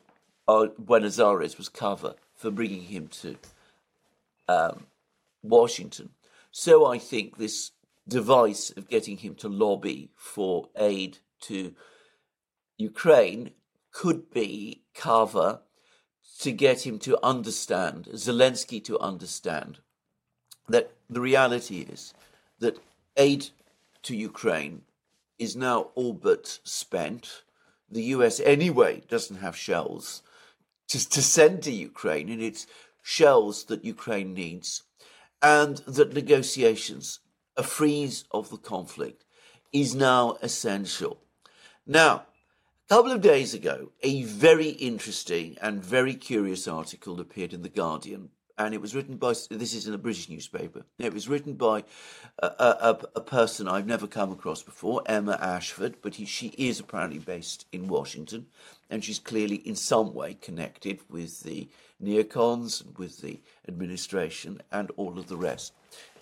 uh, 0.49 0.67
Buenos 0.81 1.21
Aires 1.21 1.59
was 1.59 1.69
cover 1.69 2.17
for 2.35 2.51
bringing 2.51 2.83
him 2.83 3.07
to 3.07 3.37
um, 4.49 4.87
Washington. 5.45 6.11
So 6.51 6.87
I 6.87 6.99
think 6.99 7.39
this 7.39 7.71
device 8.09 8.71
of 8.71 8.89
getting 8.89 9.19
him 9.19 9.35
to 9.37 9.49
lobby 9.49 10.11
for 10.17 10.69
aid 10.77 11.19
to 11.43 11.75
Ukraine 12.77 13.53
could 13.93 14.31
be 14.31 14.83
cover 14.95 15.61
to 16.41 16.53
get 16.53 16.87
him 16.87 16.99
to 17.01 17.19
understand, 17.25 18.09
Zelensky 18.15 18.83
to 18.85 18.99
understand, 18.99 19.79
that 20.69 20.93
the 21.09 21.21
reality 21.21 21.81
is 21.81 22.15
that 22.59 22.79
aid 23.17 23.51
to 24.03 24.17
Ukraine 24.17 24.83
is 25.39 25.55
now 25.55 25.91
all 25.95 26.13
but 26.13 26.59
spent. 26.65 27.43
The 27.91 28.03
US, 28.15 28.41
anyway, 28.41 29.03
doesn't 29.09 29.37
have 29.37 29.57
shells 29.57 30.23
to, 30.89 31.09
to 31.11 31.23
send 31.23 31.63
to 31.63 31.73
Ukraine, 31.73 32.29
and 32.29 32.43
it's 32.43 32.67
shells 33.03 33.65
that 33.65 33.85
Ukraine 33.85 34.33
needs 34.35 34.83
and 35.43 35.79
that 35.79 36.15
negotiations, 36.15 37.21
a 37.57 37.63
freeze 37.63 38.25
of 38.31 38.51
the 38.51 38.57
conflict, 38.57 39.25
is 39.73 39.95
now 39.95 40.37
essential. 40.43 41.19
Now, 41.87 42.27
a 42.91 42.95
couple 42.95 43.13
of 43.13 43.21
days 43.21 43.55
ago, 43.55 43.91
a 44.03 44.23
very 44.25 44.69
interesting 44.69 45.57
and 45.61 45.83
very 45.83 46.15
curious 46.15 46.69
article 46.69 47.21
appeared 47.21 47.53
in 47.53 47.63
The 47.63 47.69
Guardian, 47.69 48.31
and 48.59 48.75
it 48.75 48.81
was 48.81 48.95
written 48.95 49.17
by, 49.17 49.31
this 49.51 49.75
is 49.75 49.89
in 49.89 49.95
a 49.95 49.99
British 49.99 50.29
newspaper, 50.29 50.85
it 50.99 51.15
was 51.15 51.29
written 51.29 51.55
by 51.55 51.85
a, 52.39 52.47
a, 52.47 52.99
a 53.17 53.21
person 53.21 53.67
I've 53.67 53.87
never 53.87 54.07
come 54.07 54.31
across 54.31 54.63
before, 54.63 55.03
Emma 55.07 55.39
Ashford, 55.41 55.97
but 56.03 56.17
he, 56.17 56.27
she 56.27 56.49
is 56.59 56.79
apparently 56.79 57.19
based 57.19 57.67
in 57.73 57.89
Washington, 57.89 58.47
and 58.91 59.03
she's 59.03 59.19
clearly 59.19 59.57
in 59.57 59.75
some 59.75 60.13
way 60.13 60.35
connected 60.35 61.01
with 61.09 61.41
the 61.41 61.69
neocons, 62.03 62.85
with 62.99 63.23
the 63.23 63.41
administration, 63.67 64.61
and 64.71 64.91
all 64.97 65.19
of 65.19 65.29
the 65.29 65.37
rest. 65.37 65.73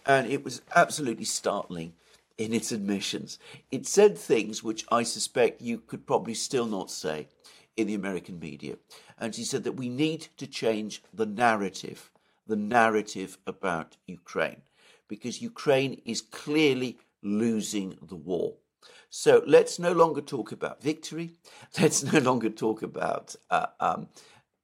And 0.07 0.31
it 0.31 0.45
was 0.45 0.63
absolutely 0.75 1.25
startling 1.25 1.95
in 2.39 2.55
its 2.55 2.73
admissions. 2.73 3.39
It 3.71 3.87
said 3.87 4.17
things 4.17 4.63
which 4.65 4.87
I 4.91 5.03
suspect 5.03 5.61
you 5.61 5.79
could 5.79 6.07
probably 6.07 6.35
still 6.35 6.67
not 6.67 6.91
say 6.91 7.29
in 7.77 7.87
the 7.87 7.95
American 7.95 8.39
media. 8.39 8.77
And 9.19 9.35
she 9.35 9.45
said 9.45 9.65
that 9.65 9.73
we 9.73 9.89
need 9.89 10.29
to 10.39 10.47
change 10.47 11.03
the 11.13 11.27
narrative, 11.27 12.11
the 12.47 12.57
narrative 12.57 13.39
about 13.47 13.97
Ukraine, 14.07 14.63
because 15.09 15.43
Ukraine 15.43 16.01
is 16.05 16.23
clearly 16.23 16.99
losing 17.23 17.99
the 18.01 18.17
war. 18.17 18.55
So 19.11 19.43
let's 19.47 19.79
no 19.79 19.93
longer 19.93 20.21
talk 20.21 20.53
about 20.53 20.83
victory. 20.83 21.33
Let's 21.81 22.05
no 22.05 22.21
longer 22.21 22.49
talk 22.49 22.83
about 22.83 23.35
uh, 23.51 23.67
um, 23.81 24.09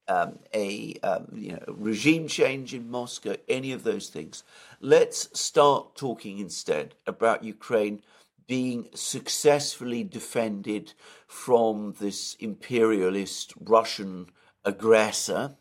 um, 0.07 0.39
a 0.53 0.95
um, 1.03 1.27
you 1.33 1.53
know, 1.53 1.63
regime 1.67 2.27
change 2.27 2.73
in 2.73 2.89
Moscow, 2.89 3.35
any 3.47 3.71
of 3.71 3.83
those 3.83 4.09
things. 4.09 4.43
Let's 4.79 5.39
start 5.39 5.95
talking 5.95 6.39
instead 6.39 6.95
about 7.05 7.43
Ukraine 7.43 8.01
being 8.47 8.87
successfully 8.93 10.03
defended 10.03 10.93
from 11.27 11.95
this 11.99 12.35
imperialist 12.39 13.53
Russian 13.59 14.27
aggressor. 14.63 15.55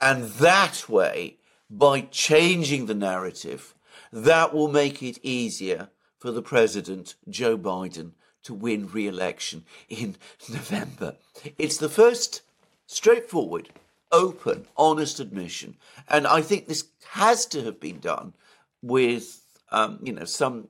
And 0.00 0.24
that 0.24 0.88
way, 0.88 1.38
by 1.68 2.02
changing 2.02 2.86
the 2.86 2.94
narrative, 2.94 3.74
that 4.12 4.54
will 4.54 4.68
make 4.68 5.02
it 5.02 5.18
easier 5.22 5.90
for 6.18 6.30
the 6.30 6.42
president, 6.42 7.16
Joe 7.28 7.58
Biden, 7.58 8.12
to 8.44 8.54
win 8.54 8.88
re 8.88 9.06
election 9.06 9.64
in 9.88 10.16
November. 10.48 11.16
It's 11.58 11.76
the 11.76 11.88
first 11.88 12.42
straightforward, 12.86 13.70
open, 14.12 14.66
honest 14.76 15.20
admission. 15.20 15.76
And 16.08 16.26
I 16.26 16.42
think 16.42 16.66
this 16.66 16.88
has 17.10 17.46
to 17.46 17.62
have 17.64 17.80
been 17.80 17.98
done 17.98 18.34
with, 18.82 19.42
um, 19.70 19.98
you 20.02 20.12
know, 20.12 20.24
some 20.24 20.68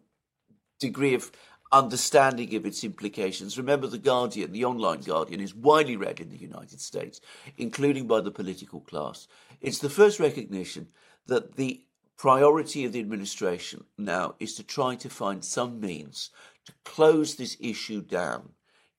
degree 0.79 1.15
of 1.15 1.31
understanding 1.73 2.55
of 2.55 2.65
its 2.65 2.85
implications. 2.85 3.59
Remember, 3.59 3.87
The 3.87 3.99
Guardian, 3.99 4.53
the 4.53 4.65
online 4.65 5.01
Guardian, 5.01 5.41
is 5.41 5.55
widely 5.55 5.97
read 5.97 6.21
in 6.21 6.31
the 6.31 6.37
United 6.37 6.81
States, 6.81 7.21
including 7.59 8.07
by 8.07 8.21
the 8.21 8.31
political 8.31 8.81
class. 8.81 9.29
It's 9.61 9.79
the 9.79 9.91
first 9.91 10.21
recognition 10.21 10.89
that 11.27 11.57
the 11.57 11.83
priority 12.17 12.85
of 12.85 12.93
the 12.93 13.01
administration 13.01 13.85
now 13.99 14.35
is 14.39 14.55
to 14.55 14.63
try 14.63 14.95
to 14.95 15.11
find 15.11 15.45
some 15.45 15.81
means 15.81 16.31
to 16.65 16.73
close 16.85 17.35
this 17.35 17.57
issue 17.61 18.01
down 18.01 18.51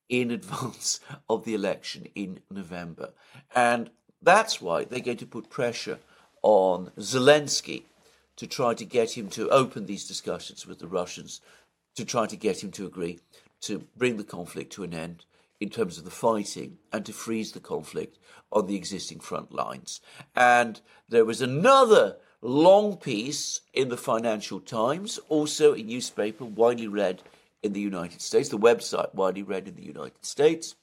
in 0.10 0.32
advance 0.40 1.00
of 1.30 1.46
the 1.46 1.54
election 1.54 2.08
in 2.16 2.40
November. 2.50 3.12
And 3.56 3.90
that's 4.22 4.62
why 4.62 4.86
they're 4.86 5.00
going 5.00 5.18
to 5.18 5.26
put 5.26 5.50
pressure 5.50 6.00
on 6.42 6.92
Zelensky 6.98 7.84
to 8.36 8.48
try 8.48 8.74
to 8.74 8.86
get 8.86 9.18
him 9.18 9.30
to 9.30 9.50
open 9.50 9.86
these 9.86 10.08
discussions 10.08 10.66
with 10.66 10.80
the 10.80 10.88
Russians 10.88 11.42
to 11.96 12.06
try 12.06 12.28
to 12.28 12.36
get 12.36 12.64
him 12.64 12.72
to 12.72 12.86
agree 12.86 13.20
to 13.62 13.88
bring 13.98 14.18
the 14.18 14.24
conflict 14.24 14.72
to 14.74 14.84
an 14.84 14.94
end 14.94 15.26
in 15.60 15.70
terms 15.70 15.98
of 15.98 16.06
the 16.06 16.12
fighting 16.12 16.78
and 16.94 17.06
to 17.06 17.12
freeze 17.12 17.52
the 17.52 17.60
conflict 17.60 18.20
on 18.52 18.68
the 18.68 18.76
existing 18.76 19.20
front 19.20 19.52
lines. 19.52 20.00
And 20.36 20.80
there 21.10 21.26
was 21.26 21.42
another 21.42 22.18
long 22.42 22.98
piece 22.98 23.62
in 23.74 23.90
the 23.90 23.98
Financial 23.98 24.60
Times, 24.60 25.20
also 25.30 25.74
a 25.74 25.82
newspaper 25.82 26.46
widely 26.46 26.88
read 26.88 27.24
in 27.68 27.74
the 27.74 27.80
United 27.80 28.22
States, 28.22 28.50
the 28.50 28.58
website 28.58 29.14
widely 29.14 29.44
read 29.44 29.68
in 29.68 29.76
the 29.76 29.86
United 29.86 30.26
States, 30.26 30.76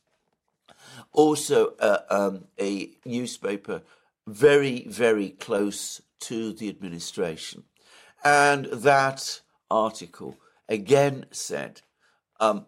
also 1.12 1.74
uh, 1.80 1.98
um, 2.10 2.44
a 2.60 2.90
newspaper 3.04 3.82
very, 4.26 4.86
very 4.86 5.30
close 5.30 6.00
to 6.20 6.52
the 6.52 6.68
administration. 6.68 7.64
And 8.22 8.66
that 8.66 9.40
article 9.70 10.36
again 10.68 11.26
said 11.30 11.82
um, 12.38 12.66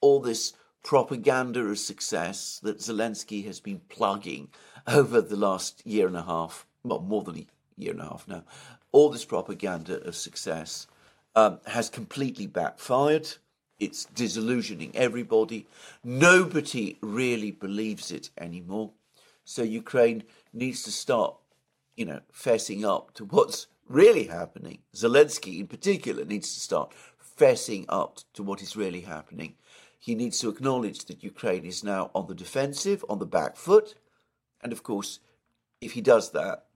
all 0.00 0.20
this 0.20 0.52
propaganda 0.82 1.60
of 1.60 1.78
success 1.78 2.60
that 2.62 2.78
Zelensky 2.78 3.44
has 3.46 3.58
been 3.60 3.80
plugging 3.88 4.48
over 4.86 5.20
the 5.20 5.36
last 5.36 5.84
year 5.86 6.06
and 6.06 6.16
a 6.16 6.22
half, 6.22 6.66
well, 6.82 7.00
more 7.00 7.22
than 7.22 7.38
a 7.38 7.46
year 7.76 7.92
and 7.92 8.00
a 8.00 8.04
half 8.04 8.28
now, 8.28 8.44
all 8.92 9.10
this 9.10 9.24
propaganda 9.24 10.00
of 10.02 10.14
success 10.14 10.86
um, 11.34 11.60
has 11.66 11.88
completely 11.88 12.46
backfired. 12.46 13.28
It's 13.78 14.04
disillusioning 14.06 14.92
everybody. 14.94 15.66
Nobody 16.02 16.96
really 17.00 17.50
believes 17.50 18.10
it 18.12 18.30
anymore. 18.38 18.92
So 19.44 19.62
Ukraine 19.62 20.24
needs 20.52 20.82
to 20.84 20.92
start, 20.92 21.36
you 21.96 22.06
know, 22.06 22.20
fessing 22.32 22.84
up 22.84 23.12
to 23.14 23.24
what's 23.24 23.66
really 23.88 24.24
happening. 24.24 24.78
Zelensky, 24.94 25.60
in 25.60 25.66
particular, 25.66 26.24
needs 26.24 26.54
to 26.54 26.60
start 26.60 26.92
fessing 27.38 27.84
up 27.88 28.20
to 28.34 28.42
what 28.42 28.62
is 28.62 28.76
really 28.76 29.02
happening. 29.02 29.54
He 29.98 30.14
needs 30.14 30.38
to 30.40 30.48
acknowledge 30.48 31.06
that 31.06 31.24
Ukraine 31.24 31.64
is 31.64 31.82
now 31.82 32.10
on 32.14 32.26
the 32.26 32.34
defensive, 32.34 33.04
on 33.08 33.18
the 33.18 33.26
back 33.26 33.56
foot. 33.56 33.94
And 34.62 34.72
of 34.72 34.82
course, 34.82 35.18
if 35.80 35.92
he 35.92 36.00
does 36.00 36.30
that, 36.32 36.66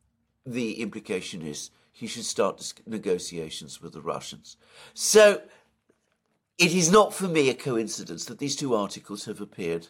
the 0.45 0.81
implication 0.81 1.43
is 1.43 1.71
he 1.99 2.07
should 2.07 2.25
start 2.25 2.75
negotiations 2.87 3.83
with 3.83 3.93
the 3.93 4.01
Russians. 4.01 4.57
So 4.95 5.43
it 6.57 6.73
is 6.73 6.93
not 6.93 7.13
for 7.13 7.27
me 7.27 7.51
a 7.51 7.55
coincidence 7.55 8.25
that 8.27 8.39
these 8.39 8.55
two 8.55 8.73
articles 8.73 9.25
have 9.25 9.41
appeared 9.41 9.89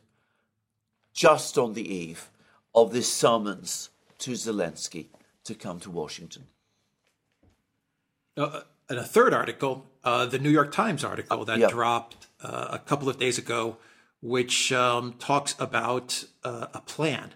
just 1.13 1.59
on 1.59 1.75
the 1.75 1.87
eve 1.87 2.31
of 2.75 2.93
this 2.93 3.13
summons 3.13 3.91
to 4.21 4.31
Zelensky 4.31 5.09
to 5.45 5.55
come 5.55 5.81
to 5.81 5.91
Washington. 5.91 6.45
Uh, 8.39 8.61
and 8.89 8.99
a 8.99 9.05
third 9.05 9.35
article, 9.35 9.85
uh, 10.03 10.25
the 10.25 10.39
New 10.39 10.49
York 10.49 10.73
Times 10.73 11.05
article 11.05 11.45
that 11.45 11.59
yep. 11.59 11.71
dropped 11.71 12.27
uh, 12.43 12.69
a 12.71 12.79
couple 12.79 13.11
of 13.11 13.19
days 13.19 13.37
ago, 13.37 13.77
which 14.23 14.73
um, 14.73 15.13
talks 15.19 15.55
about 15.59 16.25
uh, 16.43 16.69
a 16.73 16.81
plan 16.81 17.35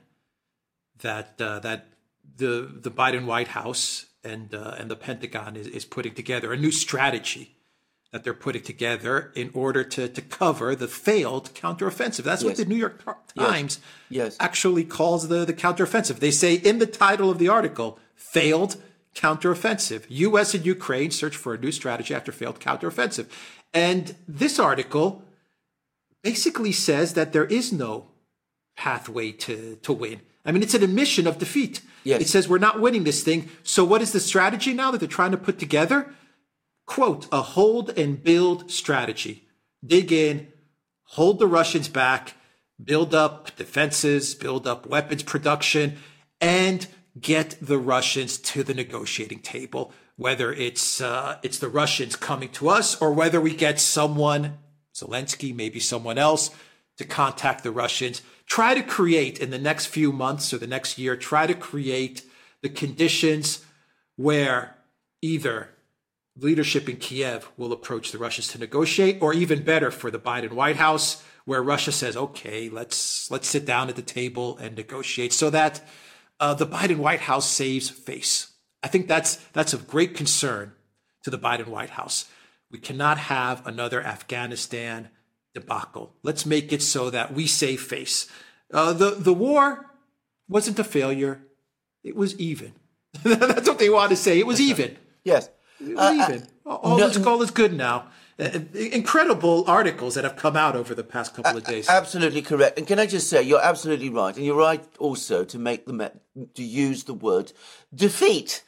that 1.00 1.38
uh, 1.38 1.58
that 1.58 1.88
the 2.36 2.72
the 2.80 2.90
Biden 2.90 3.26
White 3.26 3.48
House 3.48 4.06
and 4.24 4.54
uh, 4.54 4.76
and 4.78 4.90
the 4.90 4.96
Pentagon 4.96 5.56
is, 5.56 5.66
is 5.66 5.84
putting 5.84 6.14
together 6.14 6.52
a 6.52 6.56
new 6.56 6.70
strategy 6.70 7.56
that 8.12 8.24
they're 8.24 8.34
putting 8.34 8.62
together 8.62 9.32
in 9.34 9.50
order 9.54 9.82
to 9.82 10.08
to 10.08 10.22
cover 10.22 10.74
the 10.74 10.88
failed 10.88 11.52
counteroffensive. 11.54 12.24
That's 12.24 12.42
yes. 12.42 12.44
what 12.44 12.56
the 12.56 12.64
New 12.66 12.76
York 12.76 13.02
Times 13.34 13.80
yes. 14.10 14.24
Yes. 14.24 14.36
actually 14.38 14.84
calls 14.84 15.28
the 15.28 15.44
the 15.44 15.54
counteroffensive. 15.54 16.20
They 16.20 16.30
say 16.30 16.54
in 16.54 16.78
the 16.78 16.86
title 16.86 17.30
of 17.30 17.38
the 17.38 17.48
article, 17.48 17.98
"Failed 18.14 18.76
counteroffensive. 19.14 20.04
U.S. 20.08 20.54
and 20.54 20.64
Ukraine 20.64 21.10
search 21.10 21.36
for 21.36 21.54
a 21.54 21.58
new 21.58 21.72
strategy 21.72 22.14
after 22.14 22.32
failed 22.32 22.60
counteroffensive." 22.60 23.26
And 23.74 24.14
this 24.28 24.58
article 24.58 25.24
basically 26.22 26.72
says 26.72 27.14
that 27.14 27.32
there 27.32 27.46
is 27.46 27.72
no 27.72 28.08
pathway 28.76 29.32
to 29.32 29.78
to 29.82 29.92
win. 29.92 30.20
I 30.44 30.52
mean, 30.52 30.62
it's 30.62 30.74
an 30.74 30.82
admission 30.82 31.26
of 31.26 31.38
defeat. 31.38 31.80
Yes. 32.04 32.22
It 32.22 32.28
says 32.28 32.48
we're 32.48 32.58
not 32.58 32.80
winning 32.80 33.04
this 33.04 33.22
thing. 33.22 33.48
So 33.62 33.84
what 33.84 34.02
is 34.02 34.12
the 34.12 34.20
strategy 34.20 34.72
now 34.74 34.90
that 34.90 34.98
they're 34.98 35.08
trying 35.08 35.30
to 35.30 35.36
put 35.36 35.58
together? 35.58 36.14
Quote, 36.86 37.28
a 37.30 37.42
hold 37.42 37.90
and 37.96 38.22
build 38.22 38.70
strategy. 38.70 39.48
Dig 39.84 40.12
in, 40.12 40.48
hold 41.04 41.38
the 41.38 41.46
Russians 41.46 41.88
back, 41.88 42.34
build 42.82 43.14
up 43.14 43.54
defenses, 43.56 44.34
build 44.34 44.66
up 44.66 44.86
weapons 44.86 45.22
production, 45.22 45.98
and 46.40 46.86
get 47.20 47.56
the 47.60 47.78
Russians 47.78 48.38
to 48.38 48.62
the 48.64 48.74
negotiating 48.74 49.40
table. 49.40 49.92
Whether 50.16 50.52
it's 50.52 51.00
uh, 51.00 51.38
it's 51.42 51.58
the 51.58 51.68
Russians 51.68 52.16
coming 52.16 52.50
to 52.50 52.68
us 52.68 53.00
or 53.00 53.12
whether 53.12 53.40
we 53.40 53.54
get 53.54 53.80
someone, 53.80 54.58
Zelensky, 54.94 55.54
maybe 55.54 55.80
someone 55.80 56.18
else, 56.18 56.50
to 56.98 57.04
contact 57.04 57.62
the 57.62 57.70
Russians 57.70 58.22
try 58.52 58.74
to 58.74 58.82
create 58.82 59.38
in 59.38 59.48
the 59.48 59.58
next 59.58 59.86
few 59.86 60.12
months 60.12 60.52
or 60.52 60.58
the 60.58 60.66
next 60.66 60.98
year, 60.98 61.16
try 61.16 61.46
to 61.46 61.54
create 61.54 62.22
the 62.60 62.68
conditions 62.68 63.64
where 64.16 64.76
either 65.22 65.70
leadership 66.36 66.86
in 66.86 66.96
Kiev 66.96 67.50
will 67.56 67.72
approach 67.72 68.12
the 68.12 68.18
Russians 68.18 68.48
to 68.48 68.58
negotiate, 68.58 69.22
or 69.22 69.32
even 69.32 69.64
better 69.64 69.90
for 69.90 70.10
the 70.10 70.18
Biden 70.18 70.52
White 70.52 70.76
House, 70.76 71.24
where 71.46 71.62
Russia 71.62 71.92
says, 71.92 72.14
"Okay, 72.14 72.68
let's 72.68 73.30
let's 73.30 73.48
sit 73.48 73.64
down 73.64 73.88
at 73.88 73.96
the 73.96 74.02
table 74.20 74.58
and 74.58 74.76
negotiate," 74.76 75.32
so 75.32 75.48
that 75.48 75.80
uh, 76.38 76.52
the 76.52 76.66
Biden 76.66 76.98
White 76.98 77.20
House 77.20 77.48
saves 77.48 77.88
face. 77.88 78.52
I 78.82 78.88
think 78.88 79.08
that's 79.08 79.36
that's 79.54 79.72
of 79.72 79.88
great 79.88 80.14
concern 80.14 80.72
to 81.24 81.30
the 81.30 81.38
Biden 81.38 81.68
White 81.68 81.94
House. 82.00 82.26
We 82.70 82.78
cannot 82.78 83.16
have 83.16 83.66
another 83.66 84.02
Afghanistan 84.02 85.08
debacle. 85.54 86.14
Let's 86.22 86.46
make 86.46 86.72
it 86.72 86.82
so 86.82 87.10
that 87.10 87.32
we 87.32 87.46
save 87.46 87.82
face. 87.82 88.28
Uh, 88.72 88.92
the 88.92 89.10
the 89.10 89.34
war 89.34 89.90
wasn't 90.48 90.78
a 90.78 90.84
failure; 90.84 91.42
it 92.02 92.16
was 92.16 92.38
even. 92.38 92.72
That's 93.22 93.68
what 93.68 93.78
they 93.78 93.90
want 93.90 94.10
to 94.10 94.16
say. 94.16 94.38
It 94.38 94.46
was 94.46 94.60
even. 94.60 94.96
Yes, 95.24 95.50
it 95.80 95.94
was 95.94 95.98
uh, 95.98 96.24
even. 96.24 96.48
Uh, 96.64 96.74
all, 96.74 96.98
no, 96.98 97.06
is, 97.06 97.26
all 97.26 97.42
is 97.42 97.50
good 97.50 97.74
now. 97.74 98.08
Uh, 98.38 98.60
incredible 98.74 99.64
articles 99.66 100.14
that 100.14 100.24
have 100.24 100.36
come 100.36 100.56
out 100.56 100.74
over 100.74 100.94
the 100.94 101.04
past 101.04 101.34
couple 101.34 101.56
of 101.56 101.64
days. 101.64 101.88
Absolutely 101.88 102.40
correct. 102.40 102.78
And 102.78 102.86
can 102.86 102.98
I 102.98 103.06
just 103.06 103.28
say, 103.28 103.42
you're 103.42 103.62
absolutely 103.62 104.08
right, 104.08 104.34
and 104.34 104.44
you're 104.44 104.56
right 104.56 104.82
also 104.98 105.44
to 105.44 105.58
make 105.58 105.84
the 105.84 106.12
to 106.54 106.62
use 106.62 107.04
the 107.04 107.14
word 107.14 107.52
defeat, 107.94 108.62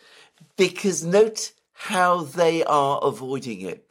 because 0.56 1.02
note 1.02 1.52
how 1.72 2.22
they 2.22 2.62
are 2.64 3.00
avoiding 3.02 3.62
it. 3.62 3.88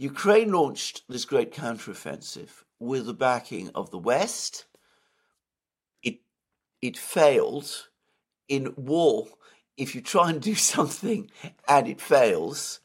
Ukraine 0.00 0.52
launched 0.52 1.02
this 1.08 1.24
great 1.24 1.52
counteroffensive 1.52 2.62
with 2.78 3.06
the 3.06 3.14
backing 3.14 3.68
of 3.74 3.90
the 3.90 3.98
West. 3.98 4.64
It 6.04 6.20
it 6.80 6.96
failed 6.96 7.88
in 8.46 8.74
war. 8.76 9.26
If 9.76 9.96
you 9.96 10.00
try 10.00 10.30
and 10.30 10.40
do 10.40 10.54
something 10.74 11.28
and 11.68 11.88
it 11.88 12.00
fails, 12.00 12.78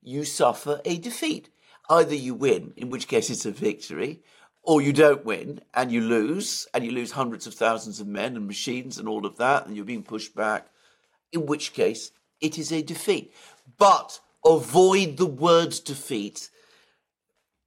you 0.00 0.24
suffer 0.24 0.80
a 0.84 0.96
defeat. 0.96 1.50
Either 1.88 2.14
you 2.14 2.34
win, 2.34 2.72
in 2.76 2.88
which 2.88 3.08
case 3.08 3.30
it's 3.30 3.44
a 3.44 3.50
victory, 3.50 4.22
or 4.62 4.80
you 4.80 4.92
don't 4.92 5.24
win 5.24 5.60
and 5.74 5.90
you 5.90 6.00
lose, 6.00 6.68
and 6.72 6.84
you 6.84 6.92
lose 6.92 7.10
hundreds 7.10 7.48
of 7.48 7.54
thousands 7.54 7.98
of 7.98 8.06
men 8.06 8.36
and 8.36 8.46
machines 8.46 8.96
and 8.96 9.08
all 9.08 9.26
of 9.26 9.38
that, 9.38 9.66
and 9.66 9.74
you're 9.74 9.84
being 9.84 10.04
pushed 10.04 10.36
back, 10.36 10.68
in 11.32 11.46
which 11.46 11.72
case 11.72 12.12
it 12.40 12.58
is 12.58 12.70
a 12.70 12.80
defeat. 12.80 13.34
But 13.76 14.20
avoid 14.44 15.16
the 15.16 15.26
word 15.26 15.74
defeat 15.84 16.48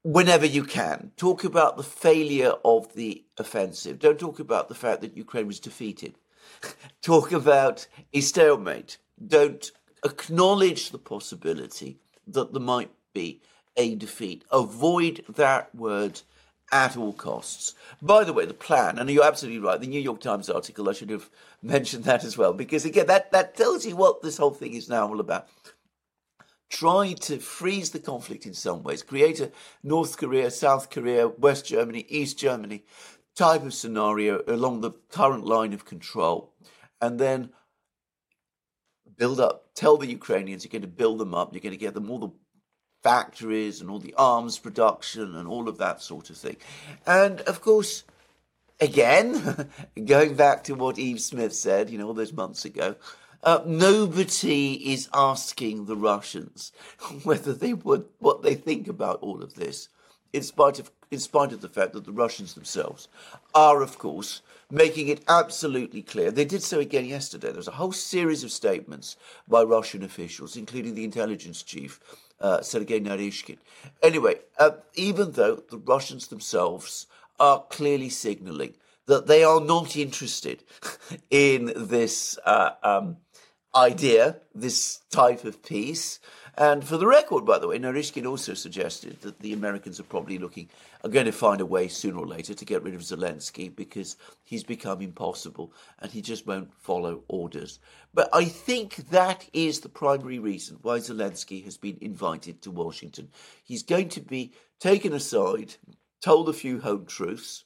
whenever 0.04 0.46
you 0.46 0.64
can. 0.64 1.12
Talk 1.18 1.44
about 1.44 1.78
the 1.78 1.84
failure 1.84 2.54
of 2.64 2.94
the 2.94 3.24
offensive. 3.38 4.00
Don't 4.00 4.20
talk 4.20 4.40
about 4.40 4.70
the 4.70 4.76
fact 4.76 5.02
that 5.02 5.18
Ukraine 5.18 5.48
was 5.48 5.60
defeated. 5.60 6.16
talk 7.02 7.32
about 7.32 7.88
a 8.14 8.22
stalemate. 8.22 8.98
Don't 9.26 9.72
acknowledge 10.06 10.92
the 10.92 11.00
possibility 11.00 11.98
that 12.28 12.54
there 12.54 12.62
might 12.62 12.92
be 13.14 13.42
a 13.76 13.96
defeat. 13.96 14.44
Avoid 14.52 15.24
that 15.30 15.74
word 15.74 16.22
at 16.72 16.98
all 16.98 17.14
costs. 17.14 17.76
By 18.02 18.24
the 18.24 18.34
way, 18.34 18.46
the 18.46 18.54
plan, 18.54 18.98
and 18.98 19.10
you're 19.10 19.24
absolutely 19.24 19.60
right, 19.60 19.80
the 19.80 19.88
New 19.88 20.00
York 20.00 20.20
Times 20.20 20.50
article, 20.50 20.90
I 20.90 20.94
should 20.94 21.10
have 21.10 21.30
mentioned 21.62 22.04
that 22.06 22.24
as 22.24 22.38
well, 22.38 22.54
because 22.54 22.86
again, 22.86 23.08
that, 23.08 23.32
that 23.32 23.56
tells 23.56 23.86
you 23.86 23.96
what 23.96 24.22
this 24.22 24.38
whole 24.38 24.52
thing 24.52 24.74
is 24.74 24.90
now 24.90 25.08
all 25.08 25.20
about. 25.20 25.48
Try 26.74 27.14
to 27.14 27.38
freeze 27.38 27.92
the 27.92 28.00
conflict 28.00 28.48
in 28.48 28.56
some 28.56 28.82
ways, 28.82 29.04
create 29.04 29.40
a 29.40 29.52
North 29.84 30.18
Korea, 30.18 30.50
South 30.50 30.90
Korea, 30.90 31.28
West 31.28 31.68
Germany, 31.68 32.04
East 32.10 32.40
Germany 32.40 32.84
type 33.36 33.62
of 33.62 33.76
scenario 33.76 34.42
along 34.48 34.82
the 34.82 34.90
current 35.12 35.46
line 35.46 35.74
of 35.74 35.86
control, 35.86 36.52
and 37.00 37.20
then 37.20 37.52
build 39.16 39.40
up, 39.40 39.68
tell 39.76 39.98
the 39.98 40.08
Ukrainians 40.08 40.66
you're 40.66 40.72
going 40.72 40.82
to 40.82 40.88
build 40.88 41.20
them 41.20 41.36
up, 41.36 41.54
you're 41.54 41.62
going 41.62 41.74
to 41.74 41.78
get 41.78 41.94
them 41.94 42.10
all 42.10 42.18
the 42.18 42.32
factories 43.04 43.80
and 43.80 43.92
all 43.92 44.00
the 44.00 44.16
arms 44.18 44.58
production 44.58 45.36
and 45.36 45.48
all 45.48 45.70
of 45.70 45.78
that 45.78 46.02
sort 46.02 46.32
of 46.32 46.38
thing. 46.38 46.58
And 47.06 47.42
of 47.42 47.62
course, 47.62 48.04
again, 48.82 49.70
going 50.06 50.34
back 50.34 50.64
to 50.64 50.74
what 50.74 50.98
Eve 50.98 51.22
Smith 51.22 51.54
said, 51.54 51.92
you 51.92 52.00
know, 52.00 52.08
all 52.08 52.16
those 52.16 52.34
months 52.34 52.66
ago, 52.66 52.96
uh, 53.44 53.62
nobody 53.66 54.94
is 54.94 55.10
asking 55.14 55.86
the 55.86 55.96
Russians 55.98 56.72
whether 57.24 57.54
they 57.54 57.74
would 57.74 58.06
what 58.20 58.42
they 58.42 58.56
think 58.56 58.88
about 58.88 59.20
all 59.22 59.44
of 59.44 59.56
this, 59.56 59.90
in 60.32 60.44
spite 60.44 60.80
of 60.80 60.92
in 61.12 61.20
spite 61.20 61.52
of 61.52 61.62
the 61.62 61.70
fact 61.70 61.94
that 61.94 62.06
the 62.06 62.12
Russians 62.12 62.56
themselves 62.56 63.08
are, 63.54 63.82
of 63.84 64.00
course, 64.00 64.42
making 64.72 65.08
it 65.08 65.24
absolutely 65.28 66.02
clear. 66.02 66.32
They 66.32 66.46
did 66.46 66.64
so 66.64 66.80
again 66.80 67.06
yesterday. 67.06 67.50
There 67.50 67.58
was 67.58 67.68
a 67.68 67.72
whole 67.72 67.92
series 67.92 68.44
of 68.44 68.52
statements 68.52 69.16
by 69.48 69.62
Russian 69.62 70.04
officials, 70.04 70.58
including 70.58 70.96
the 70.96 71.04
intelligence 71.04 71.62
chief, 71.62 72.00
uh, 72.42 72.62
Sergei 72.62 73.00
Naryshkin. 73.00 73.58
Anyway, 74.02 74.36
uh, 74.58 74.72
even 74.96 75.34
though 75.34 75.62
the 75.70 75.78
Russians 75.78 76.28
themselves 76.28 77.06
are 77.40 77.64
clearly 77.70 78.10
signaling 78.10 78.74
that 79.06 79.28
they 79.28 79.44
are 79.44 79.62
not 79.62 79.96
interested 79.96 80.64
in 81.30 81.74
this 81.76 82.40
uh, 82.46 82.72
um, 82.84 83.18
idea, 83.76 84.38
this 84.54 85.00
type 85.10 85.44
of 85.46 85.64
peace, 85.64 86.20
and 86.56 86.84
for 86.84 86.98
the 86.98 87.08
record, 87.08 87.46
by 87.46 87.58
the 87.58 87.68
way, 87.68 87.80
Naryshkin 87.80 88.28
also 88.28 88.54
suggested 88.54 89.20
that 89.22 89.40
the 89.40 89.54
Americans 89.54 90.00
are 90.00 90.04
probably 90.04 90.38
looking, 90.38 90.70
are 91.04 91.10
going 91.10 91.26
to 91.26 91.32
find 91.32 91.62
a 91.62 91.66
way 91.66 91.88
sooner 91.88 92.20
or 92.20 92.28
later 92.28 92.54
to 92.54 92.66
get 92.66 92.84
rid 92.84 92.94
of 92.94 93.02
Zelensky 93.02 93.76
because 93.76 94.18
he's 94.44 94.64
become 94.64 95.02
impossible 95.02 95.74
and 96.00 96.12
he 96.12 96.22
just 96.22 96.46
won't 96.46 96.72
follow 96.72 97.24
orders. 97.28 97.80
But 98.14 98.30
I 98.32 98.46
think 98.46 99.10
that 99.10 99.50
is 99.52 99.80
the 99.80 99.90
primary 99.90 100.38
reason 100.38 100.78
why 100.84 101.00
Zelensky 101.00 101.64
has 101.64 101.76
been 101.76 101.98
invited 102.02 102.62
to 102.62 102.72
Washington. 102.72 103.30
He's 103.64 103.82
going 103.82 104.10
to 104.10 104.22
be 104.22 104.54
taken 104.80 105.12
aside, 105.12 105.74
told 106.22 106.50
a 106.50 106.54
few 106.54 106.80
home 106.82 107.08
truths, 107.08 107.66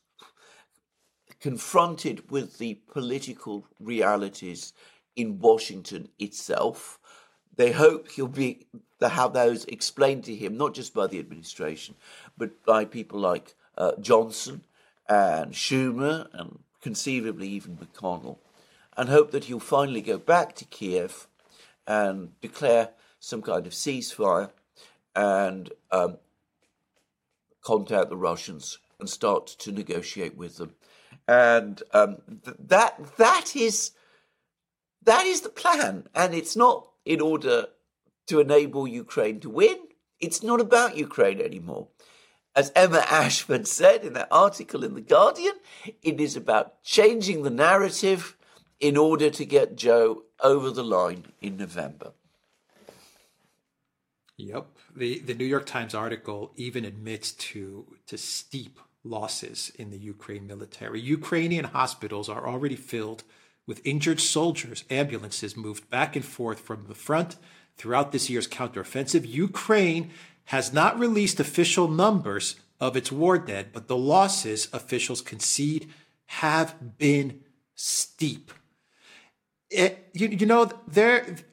confronted 1.41 2.32
with 2.32 2.58
the 2.58 2.76
political 2.93 3.67
realities 3.82 4.72
in 5.17 5.39
Washington 5.39 6.08
itself 6.17 6.99
they 7.58 7.71
hope 7.71 8.12
he'll 8.12 8.27
be 8.27 8.67
to 8.99 9.10
have 9.10 9.34
those 9.34 9.65
explained 9.65 10.23
to 10.25 10.36
him, 10.36 10.58
not 10.58 10.73
just 10.73 10.93
by 10.93 11.08
the 11.08 11.19
administration, 11.19 11.95
but 12.38 12.63
by 12.65 12.86
people 12.86 13.19
like 13.19 13.56
uh, 13.77 13.91
Johnson 13.99 14.63
and 15.10 15.53
Schumer 15.53 16.27
and 16.34 16.60
conceivably 16.82 17.47
even 17.49 17.77
McConnell, 17.77 18.38
and 18.95 19.10
hope 19.10 19.32
that 19.32 19.45
he'll 19.45 19.60
finally 19.60 20.01
go 20.01 20.17
back 20.17 20.56
to 20.56 20.65
Kiev 20.65 21.27
and 21.86 22.39
declare 22.41 22.89
some 23.19 23.41
kind 23.41 23.65
of 23.67 23.73
ceasefire 23.73 24.51
and 25.15 25.71
um, 25.91 26.17
contact 27.63 28.10
the 28.10 28.17
Russians 28.17 28.77
and 28.99 29.10
start 29.10 29.47
to 29.47 29.71
negotiate 29.71 30.38
with 30.38 30.58
them. 30.58 30.73
And 31.27 31.82
um, 31.91 32.17
th- 32.45 32.58
that 32.60 33.17
that 33.17 33.56
is 33.56 33.91
that 35.08 35.26
is 35.26 35.41
the 35.41 35.50
plan, 35.50 36.08
and 36.13 36.36
it's 36.36 36.56
not 36.56 36.89
in 37.06 37.22
order 37.22 37.67
to 38.28 38.39
enable 38.39 38.88
Ukraine 38.88 39.39
to 39.39 39.50
win. 39.50 39.78
It's 40.20 40.43
not 40.43 40.60
about 40.60 40.98
Ukraine 40.98 41.39
anymore. 41.39 41.88
As 42.56 42.72
Emma 42.76 43.04
Ashford 43.10 43.67
said 43.67 44.04
in 44.04 44.13
that 44.13 44.28
article 44.32 44.84
in 44.84 44.96
The 44.96 45.02
Guardian, 45.02 45.54
it 46.02 46.20
is 46.20 46.36
about 46.36 46.84
changing 46.84 47.43
the 47.43 47.50
narrative 47.50 48.36
in 48.80 48.98
order 48.98 49.30
to 49.30 49.46
get 49.46 49.78
Joe 49.78 50.24
over 50.43 50.72
the 50.72 50.84
line 50.84 51.28
in 51.39 51.58
November. 51.58 52.12
Yep. 54.38 54.67
The 54.96 55.20
the 55.20 55.34
New 55.34 55.46
York 55.46 55.65
Times 55.65 55.96
article 55.96 56.52
even 56.56 56.84
admits 56.86 57.32
to 57.32 57.98
to 58.08 58.17
steep 58.17 58.80
losses 59.04 59.72
in 59.76 59.89
the 59.89 59.98
Ukraine 59.98 60.46
military. 60.46 61.00
Ukrainian 61.00 61.65
hospitals 61.65 62.28
are 62.30 62.48
already 62.48 62.76
filled 62.76 63.24
with 63.67 63.86
injured 63.86 64.19
soldiers, 64.19 64.84
ambulances 64.89 65.56
moved 65.56 65.89
back 65.89 66.15
and 66.15 66.25
forth 66.25 66.60
from 66.60 66.86
the 66.88 66.95
front 66.95 67.36
throughout 67.75 68.12
this 68.12 68.30
year's 68.30 68.47
counteroffensive. 68.47 69.27
Ukraine 69.27 70.10
has 70.45 70.73
not 70.73 70.97
released 70.97 71.39
official 71.39 71.88
numbers 71.88 72.56
of 72.80 72.95
its 72.95 73.12
war 73.12 73.38
dead, 73.38 73.67
but 73.73 73.88
the 73.88 73.97
losses 73.97 74.69
officials 74.73 75.21
concede 75.21 75.91
have 76.27 76.97
been 76.97 77.41
steep. 77.75 78.51
It, 79.69 80.10
you, 80.13 80.30
you 80.30 80.45
know, 80.45 80.71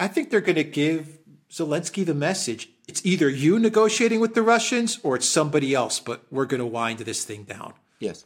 I 0.01 0.09
think 0.09 0.31
they're 0.31 0.41
going 0.41 0.55
to 0.55 0.65
give 0.65 1.19
Zelensky 1.51 2.07
the 2.07 2.15
message 2.15 2.71
it's 2.87 3.05
either 3.05 3.29
you 3.29 3.59
negotiating 3.59 4.21
with 4.21 4.35
the 4.35 4.43
Russians 4.43 4.99
or 5.03 5.17
it's 5.17 5.27
somebody 5.27 5.75
else, 5.75 6.01
but 6.01 6.25
we're 6.31 6.45
going 6.45 6.61
to 6.61 6.67
wind 6.67 6.99
this 7.01 7.25
thing 7.25 7.45
down. 7.45 7.75
Yes, 7.99 8.25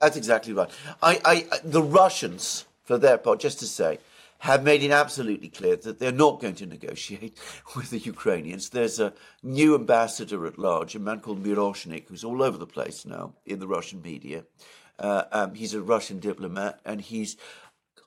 that's 0.00 0.16
exactly 0.16 0.52
right. 0.52 0.70
I, 1.02 1.20
I, 1.24 1.58
the 1.64 1.82
Russians 1.82 2.65
for 2.86 2.96
their 2.96 3.18
part, 3.18 3.40
just 3.40 3.58
to 3.58 3.66
say, 3.66 3.98
have 4.38 4.62
made 4.62 4.82
it 4.82 4.90
absolutely 4.90 5.48
clear 5.48 5.76
that 5.76 5.98
they're 5.98 6.12
not 6.12 6.40
going 6.40 6.54
to 6.54 6.66
negotiate 6.66 7.38
with 7.76 7.90
the 7.90 7.98
Ukrainians. 7.98 8.70
There's 8.70 9.00
a 9.00 9.12
new 9.42 9.74
ambassador 9.74 10.46
at 10.46 10.58
large, 10.58 10.94
a 10.94 10.98
man 10.98 11.20
called 11.20 11.44
Miroshnik, 11.44 12.08
who's 12.08 12.24
all 12.24 12.42
over 12.42 12.56
the 12.56 12.66
place 12.66 13.04
now 13.04 13.34
in 13.44 13.58
the 13.58 13.68
Russian 13.68 14.00
media. 14.02 14.44
Uh, 14.98 15.24
um, 15.32 15.54
he's 15.54 15.74
a 15.74 15.82
Russian 15.82 16.20
diplomat, 16.20 16.80
and 16.84 17.00
he's, 17.00 17.36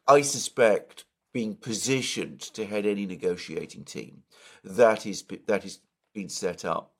I 0.07 0.21
suspect, 0.21 1.05
being 1.31 1.55
positioned 1.55 2.41
to 2.41 2.65
head 2.65 2.87
any 2.87 3.05
negotiating 3.05 3.83
team 3.83 4.23
that 4.63 5.05
is 5.05 5.23
that 5.47 5.65
is 5.65 5.79
being 6.13 6.29
set 6.29 6.65
up. 6.65 6.93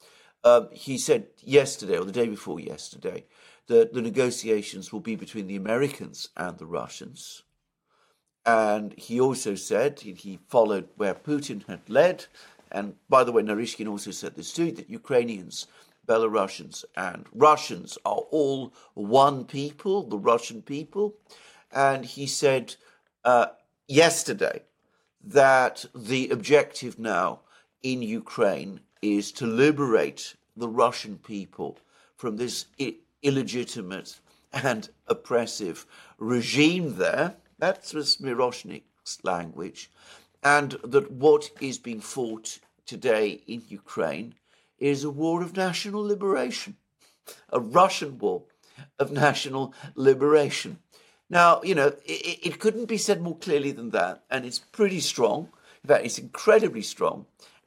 Um, 0.44 0.70
he 0.72 0.98
said 0.98 1.28
yesterday, 1.40 1.98
or 1.98 2.06
the 2.06 2.12
day 2.12 2.28
before 2.28 2.60
yesterday, 2.60 3.26
that 3.68 3.94
the 3.94 4.02
negotiations 4.02 4.94
will 4.94 5.02
be 5.02 5.16
between 5.16 5.48
the 5.48 5.56
Americans 5.56 6.30
and 6.38 6.58
the 6.58 6.66
Russians 6.66 7.44
and 8.46 8.94
he 8.98 9.20
also 9.20 9.56
said 9.56 10.00
he 10.00 10.40
followed 10.48 10.88
where 10.96 11.14
Putin 11.14 11.68
had 11.68 11.90
led. 11.90 12.26
And 12.72 12.96
by 13.10 13.24
the 13.24 13.32
way, 13.32 13.44
Naryshkin 13.44 13.88
also 13.88 14.12
said 14.12 14.36
this 14.36 14.54
too 14.54 14.72
that 14.74 14.90
Ukrainians, 14.90 15.68
Belarusians, 16.08 16.86
and 16.96 17.26
Russians 17.34 17.98
are 18.06 18.24
all 18.32 18.74
one 18.94 19.46
people, 19.46 20.04
the 20.04 20.18
Russian 20.18 20.62
people. 20.62 21.16
And 21.72 22.06
he 22.06 22.26
said 22.28 22.76
uh, 23.26 23.48
yesterday 23.88 24.64
that 25.24 25.86
the 25.94 26.30
objective 26.30 26.98
now 26.98 27.42
in 27.84 28.02
Ukraine 28.02 28.80
is 29.02 29.32
to 29.34 29.46
liberate 29.46 30.36
the 30.56 30.70
Russian 30.70 31.18
people 31.18 31.78
from 32.16 32.38
this 32.38 32.66
illegitimate 33.22 34.20
and 34.52 34.90
oppressive 35.08 35.86
regime 36.18 36.98
there 36.98 37.36
that 37.60 37.92
was 37.94 38.18
Miroshnik's 38.18 39.24
language. 39.24 39.92
And 40.44 40.72
that 40.84 41.12
what 41.12 41.52
is 41.60 41.78
being 41.78 42.02
fought 42.02 42.60
today 42.86 43.42
in 43.46 43.64
Ukraine 43.68 44.36
is 44.80 45.04
a 45.04 45.10
war 45.10 45.44
of 45.44 45.56
national 45.56 46.02
liberation, 46.02 46.78
a 47.50 47.60
Russian 47.60 48.18
war 48.18 48.44
of 48.98 49.12
national 49.12 49.74
liberation. 49.96 50.80
Now, 51.30 51.62
you 51.62 51.76
know, 51.76 51.88
it, 52.06 52.40
it, 52.48 52.60
couldn't 52.60 52.86
be 52.86 52.98
said 52.98 53.22
more 53.22 53.38
clearly 53.38 53.72
than 53.72 53.92
that, 53.92 54.24
and 54.32 54.46
it's 54.46 54.60
pretty 54.60 55.02
strong. 55.02 55.50
In 55.84 55.90
fact, 55.90 56.06
it's 56.06 56.18
incredibly 56.18 56.82
strong. 56.82 57.26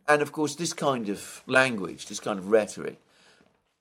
And 0.08 0.20
of 0.22 0.32
course, 0.32 0.56
this 0.56 0.72
kind 0.72 1.08
of 1.08 1.42
language, 1.46 2.06
this 2.06 2.18
kind 2.18 2.38
of 2.38 2.50
rhetoric, 2.50 2.98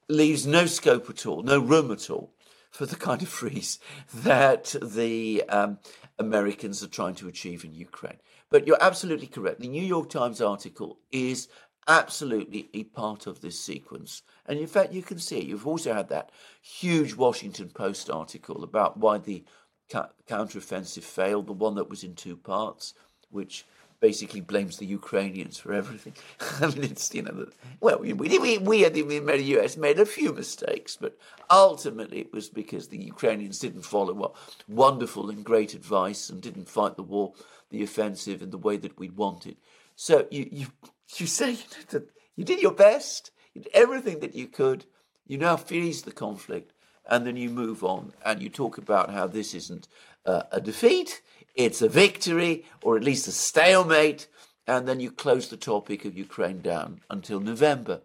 leaves 0.08 0.46
no 0.46 0.66
scope 0.66 1.10
at 1.10 1.26
all, 1.26 1.42
no 1.42 1.60
room 1.60 1.92
at 1.92 2.10
all 2.10 2.32
for 2.70 2.86
the 2.86 2.96
kind 2.96 3.22
of 3.22 3.28
freeze 3.28 3.80
that 4.14 4.76
the 4.82 5.44
um, 5.50 5.80
Americans 6.22 6.82
are 6.82 6.88
trying 6.88 7.16
to 7.16 7.28
achieve 7.28 7.66
in 7.66 7.74
Ukraine. 7.74 8.20
But 8.50 8.66
you're 8.66 8.82
absolutely 8.82 9.28
correct. 9.28 9.60
The 9.60 9.68
New 9.68 9.84
York 9.84 10.10
Times 10.10 10.40
article 10.42 11.00
is 11.12 11.50
absolutely 11.88 12.70
a 12.74 12.84
part 12.84 13.28
of 13.28 13.42
this 13.42 13.60
sequence. 13.60 14.22
And 14.46 14.60
in 14.60 14.68
fact, 14.68 14.94
you 14.94 15.02
can 15.02 15.20
see 15.20 15.40
it. 15.40 15.46
You've 15.46 15.68
also 15.68 15.94
had 15.94 16.10
that 16.10 16.32
huge 16.62 17.16
Washington 17.16 17.70
Post 17.70 18.10
article 18.10 18.64
about 18.64 18.98
why 18.98 19.18
the 19.18 19.44
counteroffensive 19.90 21.04
failed, 21.04 21.48
the 21.48 21.54
one 21.54 21.76
that 21.76 21.90
was 21.90 22.04
in 22.04 22.16
two 22.16 22.38
parts, 22.38 22.94
which 23.30 23.66
basically 24.02 24.42
blames 24.42 24.78
the 24.78 24.86
Ukrainians 24.86 25.58
for 25.58 25.72
everything. 25.74 26.14
I 26.60 26.68
mean, 26.68 26.84
it's, 26.84 27.14
you 27.14 27.22
know, 27.22 27.46
well, 27.80 28.00
we, 28.00 28.12
we, 28.14 28.58
we 28.58 28.84
in 28.84 28.94
the 28.94 29.44
US 29.58 29.78
made 29.78 30.00
a 30.00 30.06
few 30.06 30.34
mistakes, 30.34 30.98
but 31.00 31.18
ultimately 31.50 32.20
it 32.20 32.34
was 32.34 32.50
because 32.50 32.88
the 32.88 33.02
Ukrainians 33.02 33.60
didn't 33.60 33.84
follow 33.84 34.14
what 34.14 34.36
wonderful 34.68 35.30
and 35.30 35.46
great 35.46 35.74
advice 35.76 36.30
and 36.30 36.42
didn't 36.42 36.68
fight 36.68 36.96
the 36.98 37.04
war, 37.04 37.34
the 37.70 37.84
offensive 37.84 38.42
in 38.42 38.50
the 38.50 38.58
way 38.58 38.76
that 38.76 39.00
we 39.00 39.10
wanted. 39.10 39.56
So 39.96 40.28
you, 40.32 40.50
you, 40.52 40.68
you 41.16 41.28
say 41.28 41.58
that 41.90 42.10
you 42.36 42.44
did 42.44 42.60
your 42.60 42.74
best, 42.74 43.32
you 43.54 43.62
did 43.62 43.72
everything 43.74 44.20
that 44.22 44.36
you 44.36 44.48
could, 44.48 44.86
you 45.28 45.38
now 45.38 45.58
freeze 45.58 46.02
the 46.02 46.12
conflict, 46.12 46.74
and 47.10 47.26
then 47.26 47.36
you 47.36 47.50
move 47.50 47.84
on 47.84 48.14
and 48.26 48.42
you 48.42 48.50
talk 48.50 48.78
about 48.78 49.12
how 49.12 49.28
this 49.28 49.54
isn't 49.54 49.88
uh, 50.26 50.44
a 50.52 50.62
defeat, 50.62 51.22
it's 51.56 51.82
a 51.82 51.90
victory 51.90 52.66
or 52.82 52.98
at 52.98 53.04
least 53.04 53.28
a 53.28 53.32
stalemate, 53.32 54.28
and 54.68 54.88
then 54.88 55.00
you 55.00 55.12
close 55.12 55.50
the 55.50 55.58
topic 55.58 56.06
of 56.06 56.18
Ukraine 56.18 56.62
down 56.62 57.02
until 57.10 57.40
November. 57.40 58.02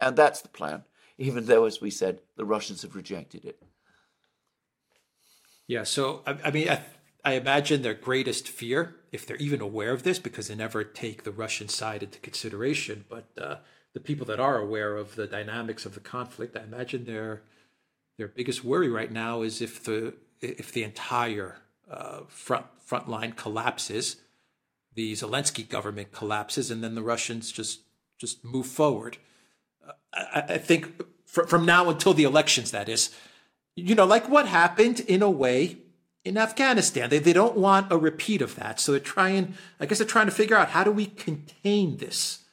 And 0.00 0.16
that's 0.16 0.40
the 0.40 0.48
plan, 0.48 0.84
even 1.18 1.46
though, 1.46 1.64
as 1.64 1.80
we 1.80 1.90
said, 1.90 2.20
the 2.36 2.44
Russians 2.44 2.82
have 2.82 2.96
rejected 2.96 3.44
it. 3.44 3.62
Yeah, 5.66 5.84
so 5.84 6.22
I, 6.26 6.38
I 6.44 6.50
mean, 6.50 6.68
I, 6.70 6.80
I 7.24 7.32
imagine 7.34 7.82
their 7.82 7.94
greatest 7.94 8.48
fear, 8.48 8.96
if 9.12 9.26
they're 9.26 9.36
even 9.36 9.60
aware 9.60 9.92
of 9.92 10.02
this, 10.02 10.18
because 10.18 10.48
they 10.48 10.54
never 10.54 10.82
take 10.82 11.24
the 11.24 11.30
Russian 11.30 11.68
side 11.68 12.02
into 12.02 12.18
consideration, 12.20 13.04
but 13.08 13.26
uh, 13.40 13.56
the 13.92 14.00
people 14.00 14.24
that 14.26 14.40
are 14.40 14.58
aware 14.58 14.96
of 14.96 15.14
the 15.14 15.26
dynamics 15.26 15.84
of 15.84 15.94
the 15.94 16.00
conflict, 16.00 16.56
I 16.56 16.62
imagine 16.62 17.04
their 17.04 17.42
their 18.18 18.28
biggest 18.28 18.64
worry 18.64 18.88
right 18.88 19.10
now 19.10 19.42
is 19.42 19.62
if 19.62 19.82
the 19.84 20.14
if 20.40 20.72
the 20.72 20.82
entire 20.82 21.56
uh, 21.90 22.20
front 22.28 22.66
front 22.84 23.08
line 23.08 23.32
collapses, 23.32 24.16
the 24.94 25.12
Zelensky 25.12 25.66
government 25.66 26.12
collapses, 26.12 26.70
and 26.70 26.82
then 26.82 26.94
the 26.94 27.02
Russians 27.02 27.50
just 27.52 27.80
just 28.18 28.44
move 28.44 28.66
forward. 28.66 29.18
Uh, 29.86 29.92
I, 30.12 30.40
I, 30.54 30.58
think 30.58 31.02
fr- 31.24 31.44
from 31.44 31.64
now 31.64 31.88
until 31.88 32.12
the 32.12 32.24
elections, 32.24 32.72
that 32.72 32.88
is, 32.88 33.14
you 33.76 33.94
know, 33.94 34.04
like 34.04 34.28
what 34.28 34.48
happened 34.48 35.00
in 35.00 35.22
a 35.22 35.30
way 35.30 35.78
in 36.24 36.36
Afghanistan. 36.36 37.10
They 37.10 37.20
they 37.20 37.32
don't 37.32 37.56
want 37.56 37.92
a 37.92 37.96
repeat 37.96 38.42
of 38.42 38.56
that, 38.56 38.80
so 38.80 38.92
they're 38.92 39.00
trying. 39.00 39.54
I 39.78 39.86
guess 39.86 39.98
they're 39.98 40.06
trying 40.06 40.26
to 40.26 40.32
figure 40.32 40.56
out 40.56 40.70
how 40.70 40.82
do 40.82 40.90
we 40.90 41.06
contain 41.06 41.98
this. 41.98 42.44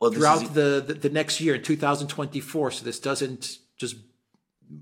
Well, 0.00 0.12
throughout 0.12 0.42
is... 0.42 0.50
the, 0.50 0.84
the 0.86 0.94
the 0.94 1.10
next 1.10 1.40
year 1.40 1.56
in 1.56 1.62
2024, 1.62 2.70
so 2.70 2.84
this 2.84 3.00
doesn't 3.00 3.58
just 3.76 3.96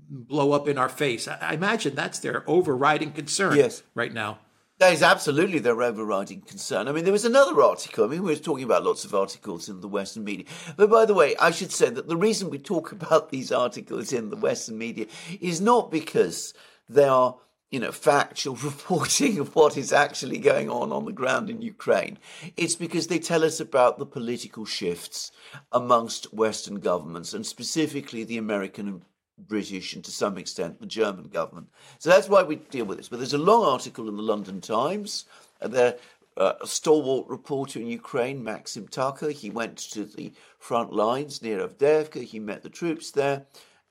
blow 0.09 0.51
up 0.51 0.67
in 0.67 0.77
our 0.77 0.89
face. 0.89 1.27
I 1.27 1.53
imagine 1.53 1.95
that's 1.95 2.19
their 2.19 2.43
overriding 2.47 3.11
concern 3.11 3.55
yes. 3.55 3.83
right 3.95 4.13
now. 4.13 4.39
That 4.79 4.93
is 4.93 5.03
absolutely 5.03 5.59
their 5.59 5.81
overriding 5.81 6.41
concern. 6.41 6.87
I 6.87 6.91
mean, 6.91 7.03
there 7.03 7.13
was 7.13 7.25
another 7.25 7.61
article. 7.61 8.03
I 8.03 8.07
mean, 8.07 8.23
we 8.23 8.33
were 8.33 8.39
talking 8.39 8.65
about 8.65 8.83
lots 8.83 9.05
of 9.05 9.13
articles 9.13 9.69
in 9.69 9.81
the 9.81 9.87
Western 9.87 10.23
media. 10.23 10.45
But 10.75 10.89
by 10.89 11.05
the 11.05 11.13
way, 11.13 11.35
I 11.37 11.51
should 11.51 11.71
say 11.71 11.89
that 11.89 12.07
the 12.07 12.17
reason 12.17 12.49
we 12.49 12.59
talk 12.59 12.91
about 12.91 13.29
these 13.29 13.51
articles 13.51 14.11
in 14.11 14.29
the 14.29 14.35
Western 14.35 14.77
media 14.77 15.05
is 15.39 15.61
not 15.61 15.91
because 15.91 16.53
they 16.89 17.05
are, 17.05 17.37
you 17.69 17.79
know, 17.79 17.91
factual 17.91 18.55
reporting 18.63 19.39
of 19.39 19.55
what 19.55 19.77
is 19.77 19.93
actually 19.93 20.39
going 20.39 20.69
on 20.69 20.91
on 20.91 21.05
the 21.05 21.11
ground 21.11 21.49
in 21.49 21.61
Ukraine. 21.61 22.17
It's 22.57 22.75
because 22.75 23.07
they 23.07 23.19
tell 23.19 23.43
us 23.43 23.59
about 23.59 23.99
the 23.99 24.05
political 24.07 24.65
shifts 24.65 25.31
amongst 25.71 26.33
Western 26.33 26.79
governments 26.79 27.33
and 27.33 27.45
specifically 27.45 28.23
the 28.23 28.37
American 28.37 29.03
British 29.37 29.93
and 29.93 30.03
to 30.03 30.11
some 30.11 30.37
extent 30.37 30.79
the 30.79 30.85
German 30.85 31.25
government. 31.25 31.67
So 31.99 32.09
that's 32.09 32.29
why 32.29 32.43
we 32.43 32.57
deal 32.57 32.85
with 32.85 32.97
this. 32.97 33.09
But 33.09 33.19
there's 33.19 33.33
a 33.33 33.37
long 33.37 33.63
article 33.65 34.07
in 34.07 34.15
the 34.15 34.23
London 34.23 34.61
Times. 34.61 35.25
There, 35.61 35.97
uh, 36.37 36.53
a 36.61 36.67
stalwart 36.67 37.27
reporter 37.27 37.79
in 37.79 37.87
Ukraine, 37.87 38.43
Maxim 38.43 38.87
Tucker, 38.87 39.29
he 39.29 39.49
went 39.49 39.77
to 39.77 40.05
the 40.05 40.33
front 40.59 40.91
lines 40.93 41.41
near 41.41 41.67
Avdiivka. 41.67 42.23
He 42.23 42.39
met 42.39 42.63
the 42.63 42.69
troops 42.69 43.11
there. 43.11 43.45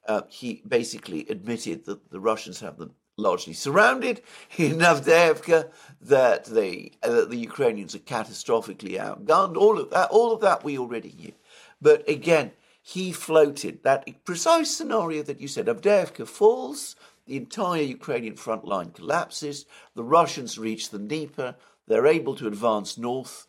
Uh, 0.07 0.23
he 0.29 0.63
basically 0.67 1.27
admitted 1.29 1.85
that 1.85 2.11
the 2.11 2.21
Russians 2.21 2.61
have 2.61 2.79
them 2.79 2.95
largely 3.17 3.53
surrounded 3.53 4.23
in 4.57 4.79
Avdiivka, 4.79 5.71
that 6.01 6.45
they 6.47 6.93
uh, 7.03 7.11
that 7.11 7.31
the 7.31 7.37
Ukrainians 7.37 7.95
are 7.95 8.01
catastrophically 8.01 8.99
outgunned. 8.99 9.57
All 9.57 9.79
of 9.79 9.91
that, 9.91 10.11
all 10.11 10.33
of 10.33 10.41
that 10.41 10.65
we 10.65 10.79
already 10.79 11.15
knew. 11.17 11.33
But 11.81 12.09
again, 12.09 12.53
he 12.83 13.13
floated 13.13 13.83
that 13.83 14.25
precise 14.25 14.71
scenario 14.77 15.23
that 15.23 15.41
you 15.41 15.49
said. 15.49 15.67
Avdiivka 15.67 16.27
falls, 16.27 16.97
the 17.27 17.37
entire 17.37 17.83
Ukrainian 17.83 18.35
front 18.37 18.65
line 18.65 18.91
collapses, 18.91 19.65
the 19.95 20.03
Russians 20.03 20.59
reach 20.59 20.91
the 20.91 20.99
Dnieper, 20.99 21.55
they're 21.87 22.07
able 22.07 22.35
to 22.37 22.49
advance 22.49 22.99
north, 22.99 23.47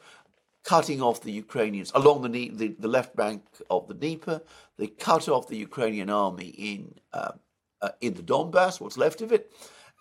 cutting 0.64 1.02
off 1.02 1.22
the 1.22 1.32
Ukrainians 1.32 1.92
along 1.96 2.32
the, 2.32 2.50
the, 2.50 2.76
the 2.80 2.88
left 2.88 3.16
bank 3.16 3.44
of 3.70 3.88
the 3.88 3.96
Dnieper. 3.96 4.42
They 4.78 4.88
cut 4.88 5.28
off 5.28 5.48
the 5.48 5.58
Ukrainian 5.58 6.10
army 6.10 6.48
in, 6.48 6.96
uh, 7.12 7.34
uh, 7.82 7.90
in 8.02 8.14
the 8.14 8.24
Donbass, 8.24 8.80
what's 8.80 8.98
left 8.98 9.22
of 9.22 9.32
it, 9.32 9.52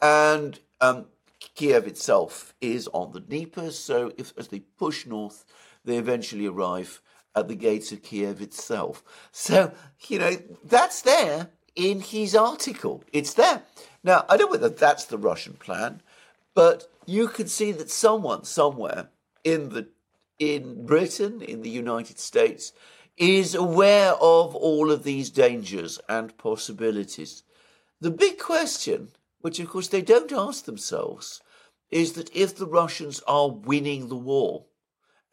and 0.02 0.60
um, 0.80 1.06
Kiev 1.54 1.86
itself 1.86 2.54
is 2.60 2.86
on 2.88 3.12
the 3.12 3.20
Dnieper. 3.20 3.70
So 3.70 4.12
if, 4.18 4.32
as 4.36 4.48
they 4.48 4.60
push 4.60 5.06
north, 5.06 5.44
they 5.84 5.96
eventually 5.96 6.46
arrive 6.46 7.00
at 7.34 7.48
the 7.48 7.54
gates 7.54 7.92
of 7.92 8.02
Kiev 8.02 8.40
itself. 8.40 9.02
So, 9.32 9.72
you 10.08 10.18
know, 10.18 10.36
that's 10.64 11.02
there 11.02 11.48
in 11.74 12.00
his 12.00 12.34
article. 12.34 13.04
It's 13.12 13.34
there. 13.34 13.62
Now, 14.04 14.24
I 14.28 14.36
don't 14.36 14.46
know 14.46 14.52
whether 14.52 14.68
that's 14.68 15.04
the 15.04 15.18
Russian 15.18 15.54
plan, 15.54 16.02
but 16.54 16.88
you 17.06 17.28
can 17.28 17.48
see 17.48 17.72
that 17.72 17.90
someone 17.90 18.44
somewhere 18.44 19.08
in 19.44 19.70
the 19.70 19.88
in 20.38 20.84
Britain, 20.86 21.40
in 21.40 21.62
the 21.62 21.70
United 21.70 22.18
States, 22.18 22.72
is 23.16 23.54
aware 23.54 24.12
of 24.14 24.56
all 24.56 24.90
of 24.90 25.04
these 25.04 25.30
dangers 25.30 26.00
and 26.08 26.36
possibilities. 26.36 27.44
The 28.00 28.10
big 28.10 28.38
question, 28.38 29.10
which 29.40 29.60
of 29.60 29.68
course 29.68 29.86
they 29.88 30.02
don't 30.02 30.32
ask 30.32 30.64
themselves, 30.64 31.40
is 31.90 32.14
that 32.14 32.34
if 32.34 32.56
the 32.56 32.66
Russians 32.66 33.22
are 33.28 33.50
winning 33.50 34.08
the 34.08 34.16
war, 34.16 34.64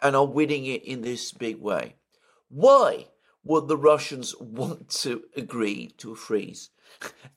and 0.02 0.16
are 0.16 0.26
winning 0.26 0.66
it 0.66 0.84
in 0.84 1.02
this 1.02 1.32
big 1.32 1.60
way. 1.60 1.96
Why 2.50 3.08
would 3.44 3.68
the 3.68 3.78
Russians 3.78 4.36
want 4.40 4.90
to 4.90 5.24
agree 5.36 5.92
to 5.98 6.12
a 6.12 6.16
freeze? 6.16 6.70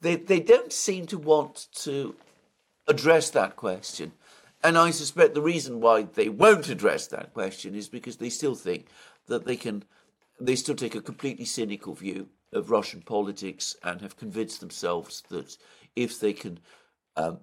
They, 0.01 0.17
they 0.17 0.41
don't 0.41 0.73
seem 0.73 1.07
to 1.07 1.19
want 1.19 1.69
to 1.83 2.15
address 2.89 3.31
that 3.31 3.57
question. 3.57 4.13
And 4.65 4.79
I 4.79 4.91
suspect 4.91 5.35
the 5.35 5.43
reason 5.43 5.81
why 5.81 6.03
they 6.03 6.29
won't 6.29 6.69
address 6.69 7.07
that 7.09 7.35
question 7.35 7.75
is 7.75 7.89
because 7.89 8.17
they 8.17 8.31
still 8.31 8.55
think 8.55 8.87
that 9.27 9.45
they 9.45 9.57
can, 9.57 9.85
they 10.41 10.57
still 10.57 10.75
take 10.75 10.95
a 10.95 11.01
completely 11.01 11.45
cynical 11.45 11.95
view 11.95 12.29
of 12.53 12.71
Russian 12.71 13.03
politics 13.03 13.77
and 13.83 14.01
have 14.01 14.17
convinced 14.17 14.61
themselves 14.61 15.23
that 15.31 15.57
if 15.97 16.21
they 16.21 16.33
can, 16.33 16.61
um, 17.17 17.41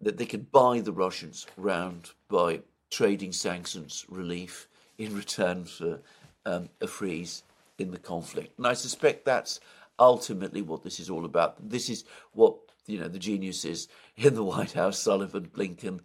that 0.00 0.16
they 0.16 0.26
can 0.26 0.46
buy 0.52 0.80
the 0.80 0.92
Russians 0.92 1.46
round 1.56 2.10
by 2.28 2.60
trading 2.90 3.32
sanctions 3.32 4.04
relief 4.08 4.68
in 4.98 5.14
return 5.16 5.64
for 5.64 6.00
um, 6.44 6.68
a 6.80 6.86
freeze 6.86 7.42
in 7.78 7.90
the 7.90 7.98
conflict. 7.98 8.56
And 8.58 8.66
I 8.66 8.74
suspect 8.74 9.24
that's 9.24 9.60
ultimately 9.98 10.62
what 10.62 10.82
this 10.82 11.00
is 11.00 11.10
all 11.10 11.24
about. 11.24 11.56
This 11.68 11.88
is 11.88 12.04
what 12.32 12.56
you 12.86 12.98
know 12.98 13.08
the 13.08 13.18
geniuses 13.18 13.88
in 14.16 14.34
the 14.34 14.44
White 14.44 14.72
House: 14.72 14.98
Sullivan, 14.98 15.50
Blinken, 15.54 16.00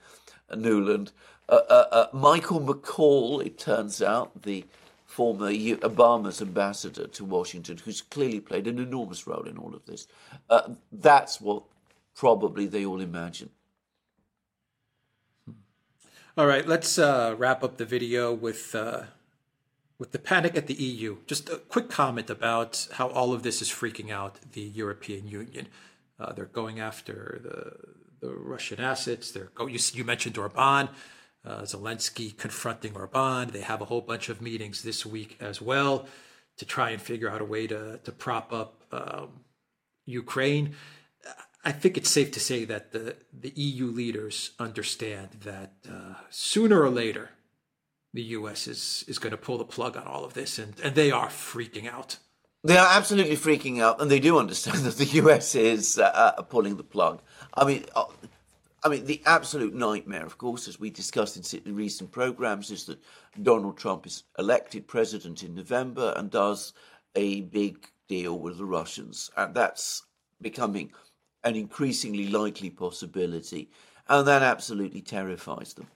Nuland, 0.51 1.11
uh, 1.49 1.61
uh, 1.69 1.85
uh, 1.91 2.07
Michael 2.13 2.61
McFaul. 2.61 3.45
It 3.45 3.57
turns 3.57 4.01
out 4.01 4.43
the 4.43 4.65
former 5.05 5.51
Obama's 5.51 6.41
ambassador 6.41 7.07
to 7.07 7.25
Washington, 7.25 7.77
who's 7.83 8.01
clearly 8.01 8.39
played 8.39 8.67
an 8.67 8.79
enormous 8.79 9.25
role 9.27 9.47
in 9.47 9.57
all 9.57 9.73
of 9.73 9.85
this. 9.85 10.07
Uh, 10.49 10.73
that's 10.91 11.39
what 11.39 11.63
probably 12.15 12.65
they 12.65 12.85
all 12.85 12.99
imagine. 12.99 13.49
All 16.37 16.47
right, 16.47 16.67
let's 16.67 16.99
uh, 16.99 17.33
wrap 17.37 17.63
up 17.63 17.77
the 17.77 17.85
video 17.85 18.33
with 18.33 18.75
uh, 18.75 19.03
with 19.97 20.11
the 20.11 20.19
panic 20.19 20.57
at 20.57 20.67
the 20.67 20.73
EU. 20.73 21.19
Just 21.27 21.47
a 21.47 21.59
quick 21.59 21.89
comment 21.89 22.29
about 22.29 22.89
how 22.95 23.07
all 23.07 23.31
of 23.31 23.41
this 23.41 23.61
is 23.61 23.69
freaking 23.69 24.11
out 24.11 24.39
the 24.51 24.59
European 24.59 25.29
Union. 25.29 25.69
Uh, 26.19 26.33
they're 26.33 26.43
going 26.43 26.77
after 26.77 27.39
the 27.41 28.27
the 28.27 28.35
Russian 28.35 28.81
assets. 28.81 29.31
They're 29.31 29.51
go, 29.55 29.67
you, 29.67 29.79
you 29.93 30.03
mentioned 30.03 30.37
Orban, 30.37 30.89
uh, 31.45 31.61
Zelensky 31.61 32.35
confronting 32.37 32.97
Orban. 32.97 33.51
They 33.51 33.61
have 33.61 33.79
a 33.79 33.85
whole 33.85 34.01
bunch 34.01 34.27
of 34.27 34.41
meetings 34.41 34.83
this 34.83 35.05
week 35.05 35.37
as 35.39 35.61
well. 35.61 36.05
to 36.57 36.65
try 36.65 36.89
and 36.89 37.01
figure 37.01 37.29
out 37.29 37.39
a 37.39 37.45
way 37.45 37.65
to 37.67 37.99
to 38.03 38.11
prop 38.11 38.51
up 38.51 38.83
um, 38.91 39.29
Ukraine. 40.05 40.75
I 41.65 41.71
think 41.71 41.97
it's 41.97 42.11
safe 42.11 42.31
to 42.31 42.39
say 42.39 42.63
that 42.65 42.91
the 42.91 43.15
the 43.33 43.51
EU 43.55 43.87
leaders 43.87 44.51
understand 44.59 45.29
that 45.43 45.73
uh, 45.89 46.13
sooner 46.29 46.81
or 46.81 46.91
later 46.91 47.31
the 48.13 48.23
U.S. 48.37 48.67
is 48.67 49.03
is 49.07 49.17
going 49.17 49.31
to 49.31 49.37
pull 49.37 49.57
the 49.57 49.65
plug 49.65 49.97
on 49.97 50.03
all 50.03 50.23
of 50.23 50.35
this, 50.35 50.59
and 50.59 50.79
and 50.83 50.93
they 50.93 51.11
are 51.11 51.27
freaking 51.27 51.91
out. 51.91 52.17
They 52.63 52.77
are 52.77 52.97
absolutely 52.97 53.35
freaking 53.35 53.81
out, 53.81 53.99
and 53.99 54.09
they 54.09 54.19
do 54.19 54.37
understand 54.37 54.79
that 54.85 54.97
the 54.97 55.21
US 55.21 55.55
is 55.55 55.97
uh, 55.97 56.03
uh, 56.37 56.41
pulling 56.43 56.77
the 56.77 56.83
plug. 56.83 57.21
I 57.53 57.65
mean, 57.65 57.85
uh, 57.95 58.05
I 58.83 58.89
mean, 58.89 59.05
the 59.05 59.21
absolute 59.25 59.73
nightmare, 59.73 60.25
of 60.25 60.37
course, 60.37 60.67
as 60.67 60.79
we 60.79 60.91
discussed 60.91 61.53
in 61.53 61.75
recent 61.75 62.11
programs, 62.11 62.69
is 62.69 62.85
that 62.85 62.99
Donald 63.41 63.77
Trump 63.77 64.05
is 64.05 64.23
elected 64.37 64.87
president 64.87 65.41
in 65.41 65.55
November 65.55 66.13
and 66.15 66.29
does 66.29 66.73
a 67.15 67.41
big 67.41 67.87
deal 68.07 68.37
with 68.37 68.59
the 68.59 68.65
Russians, 68.65 69.31
and 69.35 69.55
that's 69.55 70.03
becoming 70.41 70.91
an 71.45 71.55
increasingly 71.55 72.27
likely 72.27 72.69
possibility, 72.69 73.69
and 74.09 74.27
that 74.27 74.41
absolutely 74.41 75.01
terrifies 75.01 75.73
them. 75.73 75.87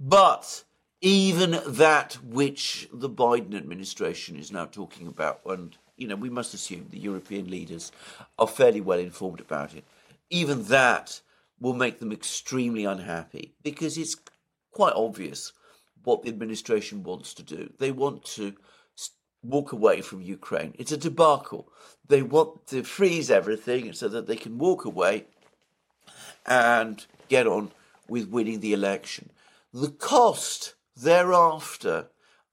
But 0.00 0.64
even 1.00 1.60
that 1.66 2.14
which 2.24 2.88
the 2.92 3.10
Biden 3.10 3.54
administration 3.54 4.36
is 4.36 4.50
now 4.50 4.64
talking 4.64 5.06
about, 5.06 5.42
and 5.46 5.76
you 5.96 6.08
know, 6.08 6.16
we 6.16 6.30
must 6.30 6.54
assume 6.54 6.88
the 6.90 6.98
European 6.98 7.48
leaders 7.48 7.92
are 8.38 8.48
fairly 8.48 8.80
well 8.80 8.98
informed 8.98 9.40
about 9.40 9.74
it. 9.74 9.84
Even 10.30 10.64
that 10.64 11.20
will 11.60 11.74
make 11.74 12.00
them 12.00 12.10
extremely 12.10 12.84
unhappy 12.84 13.54
because 13.62 13.96
it's 13.96 14.16
quite 14.72 14.94
obvious 14.94 15.52
what 16.02 16.22
the 16.22 16.28
administration 16.28 17.02
wants 17.02 17.32
to 17.34 17.42
do. 17.42 17.72
They 17.78 17.92
want 17.92 18.24
to 18.36 18.54
walk 19.44 19.72
away 19.72 20.00
from 20.00 20.22
Ukraine. 20.22 20.74
It's 20.78 20.92
a 20.92 20.96
debacle. 20.96 21.68
They 22.06 22.22
want 22.22 22.66
to 22.68 22.82
freeze 22.82 23.30
everything 23.30 23.92
so 23.92 24.08
that 24.08 24.26
they 24.26 24.36
can 24.36 24.58
walk 24.58 24.84
away 24.84 25.26
and 26.46 27.04
get 27.28 27.46
on 27.46 27.70
with 28.08 28.28
winning 28.28 28.60
the 28.60 28.72
election. 28.72 29.30
The 29.72 29.90
cost 29.90 30.74
thereafter 30.96 32.08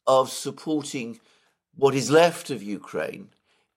of 0.08 0.30
supporting 0.30 1.20
what 1.76 1.96
is 1.96 2.10
left 2.10 2.50
of 2.50 2.64
Ukraine 2.64 3.30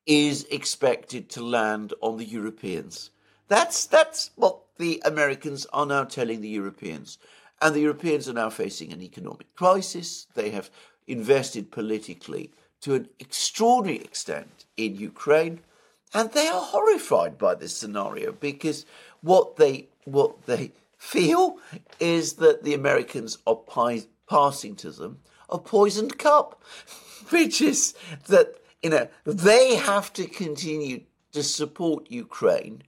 is 0.07 0.47
expected 0.51 1.29
to 1.31 1.43
land 1.43 1.95
on 2.01 2.19
the 2.19 2.25
Europeans. 2.25 3.11
That's 3.49 3.87
that's 3.87 4.31
what 4.37 4.61
the 4.79 5.03
Americans 5.05 5.67
are 5.73 5.87
now 5.87 6.05
telling 6.05 6.41
the 6.41 6.49
Europeans. 6.49 7.19
And 7.61 7.75
the 7.75 7.81
Europeans 7.81 8.29
are 8.29 8.35
now 8.35 8.51
facing 8.51 8.93
an 8.93 9.01
economic 9.01 9.55
crisis. 9.55 10.27
They 10.35 10.51
have 10.51 10.71
invested 11.07 11.71
politically 11.71 12.51
to 12.85 12.95
an 12.95 13.09
extraordinary 13.19 13.99
extent 14.05 14.67
in 14.77 14.95
Ukraine. 14.95 15.61
And 16.13 16.31
they 16.33 16.49
are 16.49 16.61
horrified 16.61 17.39
by 17.39 17.55
this 17.55 17.75
scenario 17.75 18.31
because 18.33 18.85
what 19.23 19.57
they 19.57 19.89
what 20.05 20.45
they 20.45 20.73
feel 20.99 21.57
is 21.99 22.35
that 22.35 22.63
the 22.63 22.75
Americans 22.75 23.39
are 23.47 23.57
pi- 23.57 24.09
passing 24.29 24.77
to 24.77 24.91
them 24.91 25.21
a 25.49 25.59
poisoned 25.59 26.19
cup 26.19 26.63
which 27.31 27.61
is 27.63 27.95
that 28.27 28.55
you 28.83 28.91
know 28.91 29.09
they 29.25 29.77
have 29.77 30.13
to 30.13 30.27
continue 30.27 31.01
to 31.33 31.43
support 31.43 32.11
Ukraine 32.11 32.83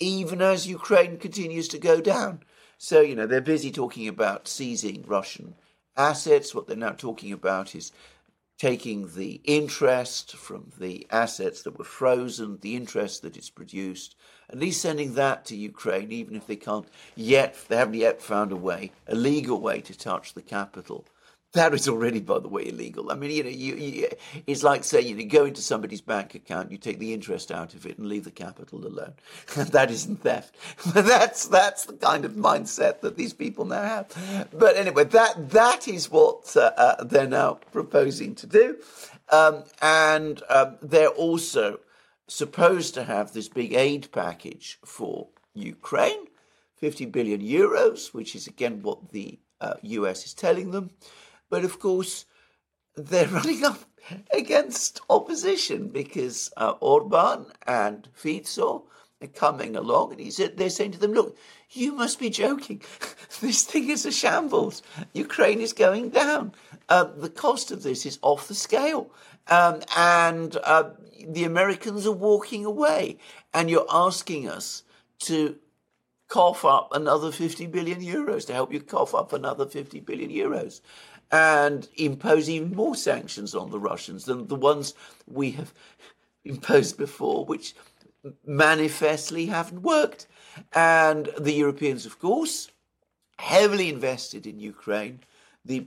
even 0.00 0.42
as 0.42 0.66
Ukraine 0.66 1.18
continues 1.18 1.68
to 1.68 1.78
go 1.78 2.00
down. 2.00 2.42
So 2.78 3.00
you 3.00 3.14
know 3.14 3.26
they're 3.26 3.40
busy 3.54 3.70
talking 3.70 4.08
about 4.08 4.48
seizing 4.48 5.04
Russian 5.06 5.54
assets. 5.96 6.52
What 6.52 6.66
they're 6.66 6.76
now 6.76 6.96
talking 7.06 7.32
about 7.32 7.74
is 7.76 7.92
taking 8.58 9.14
the 9.14 9.40
interest 9.44 10.34
from 10.34 10.72
the 10.78 11.06
assets 11.10 11.62
that 11.62 11.78
were 11.78 11.84
frozen, 11.84 12.58
the 12.62 12.74
interest 12.74 13.22
that 13.22 13.36
is 13.36 13.50
produced, 13.50 14.16
at 14.48 14.58
least 14.58 14.80
sending 14.80 15.14
that 15.14 15.44
to 15.44 15.56
Ukraine, 15.56 16.10
even 16.12 16.36
if 16.36 16.46
they 16.46 16.56
can't 16.56 16.88
yet, 17.14 17.56
they 17.68 17.76
haven't 17.76 17.94
yet 17.94 18.22
found 18.22 18.52
a 18.52 18.56
way, 18.56 18.92
a 19.06 19.14
legal 19.14 19.60
way 19.60 19.80
to 19.82 19.96
touch 19.96 20.32
the 20.32 20.42
capital. 20.42 21.04
That 21.56 21.72
is 21.72 21.88
already, 21.88 22.20
by 22.20 22.38
the 22.40 22.48
way, 22.48 22.68
illegal. 22.68 23.10
I 23.10 23.14
mean, 23.14 23.30
you 23.30 23.42
know, 23.42 23.48
you, 23.48 23.76
you, 23.76 24.08
it's 24.46 24.62
like 24.62 24.84
saying 24.84 25.06
you, 25.06 25.14
know, 25.14 25.24
go 25.24 25.46
into 25.46 25.62
somebody's 25.62 26.02
bank 26.02 26.34
account, 26.34 26.70
you 26.70 26.76
take 26.76 26.98
the 26.98 27.14
interest 27.14 27.50
out 27.50 27.72
of 27.72 27.86
it, 27.86 27.96
and 27.96 28.06
leave 28.06 28.24
the 28.24 28.30
capital 28.30 28.86
alone. 28.86 29.14
that 29.56 29.90
isn't 29.90 30.22
theft. 30.22 30.54
that's 30.92 31.46
that's 31.46 31.86
the 31.86 31.94
kind 31.94 32.26
of 32.26 32.32
mindset 32.32 33.00
that 33.00 33.16
these 33.16 33.32
people 33.32 33.64
now 33.64 33.82
have. 33.82 34.48
But 34.52 34.76
anyway, 34.76 35.04
that 35.04 35.48
that 35.48 35.88
is 35.88 36.10
what 36.10 36.54
uh, 36.58 36.72
uh, 36.76 37.04
they're 37.04 37.26
now 37.26 37.54
proposing 37.72 38.34
to 38.34 38.46
do, 38.46 38.76
um, 39.32 39.64
and 39.80 40.42
um, 40.50 40.76
they're 40.82 41.08
also 41.08 41.80
supposed 42.28 42.92
to 42.94 43.04
have 43.04 43.32
this 43.32 43.48
big 43.48 43.72
aid 43.72 44.12
package 44.12 44.78
for 44.84 45.28
Ukraine, 45.54 46.26
50 46.74 47.06
billion 47.06 47.40
euros, 47.40 48.12
which 48.12 48.36
is 48.36 48.46
again 48.46 48.82
what 48.82 49.08
the 49.12 49.38
uh, 49.62 49.76
US 49.80 50.26
is 50.26 50.34
telling 50.34 50.72
them. 50.72 50.90
But 51.50 51.64
of 51.64 51.78
course, 51.78 52.26
they're 52.96 53.28
running 53.38 53.64
up 53.64 53.80
against 54.32 55.00
opposition 55.10 55.88
because 55.88 56.52
uh, 56.56 56.74
Orban 56.80 57.46
and 57.66 58.08
Fico 58.12 58.84
are 59.22 59.26
coming 59.28 59.76
along, 59.76 60.12
and 60.12 60.20
he's, 60.20 60.36
they're 60.36 60.70
saying 60.70 60.92
to 60.92 60.98
them, 60.98 61.12
"Look, 61.12 61.36
you 61.70 61.92
must 61.92 62.18
be 62.18 62.30
joking. 62.30 62.82
this 63.40 63.62
thing 63.64 63.90
is 63.90 64.06
a 64.06 64.12
shambles. 64.12 64.82
Ukraine 65.12 65.60
is 65.60 65.72
going 65.72 66.10
down. 66.10 66.52
Um, 66.88 67.12
the 67.16 67.30
cost 67.30 67.70
of 67.70 67.82
this 67.82 68.06
is 68.06 68.18
off 68.22 68.48
the 68.48 68.54
scale, 68.54 69.10
um, 69.48 69.82
and 69.96 70.56
uh, 70.62 70.90
the 71.26 71.44
Americans 71.44 72.06
are 72.06 72.12
walking 72.12 72.64
away. 72.64 73.18
And 73.52 73.70
you're 73.70 73.86
asking 73.90 74.48
us 74.48 74.82
to 75.20 75.56
cough 76.28 76.64
up 76.64 76.88
another 76.92 77.30
50 77.30 77.66
billion 77.66 78.00
euros 78.00 78.46
to 78.46 78.52
help 78.52 78.72
you 78.72 78.80
cough 78.80 79.14
up 79.14 79.32
another 79.32 79.64
50 79.64 80.00
billion 80.00 80.30
euros 80.30 80.80
and 81.30 81.88
impose 81.96 82.48
even 82.48 82.74
more 82.74 82.94
sanctions 82.94 83.54
on 83.54 83.70
the 83.70 83.78
Russians 83.78 84.24
than 84.24 84.46
the 84.46 84.54
ones 84.54 84.94
we 85.26 85.52
have 85.52 85.72
imposed 86.44 86.96
before, 86.96 87.44
which 87.44 87.74
manifestly 88.44 89.46
haven't 89.46 89.82
worked. 89.82 90.26
And 90.72 91.28
the 91.38 91.52
Europeans, 91.52 92.06
of 92.06 92.18
course, 92.18 92.70
heavily 93.38 93.88
invested 93.88 94.46
in 94.46 94.60
Ukraine. 94.60 95.20
The 95.64 95.86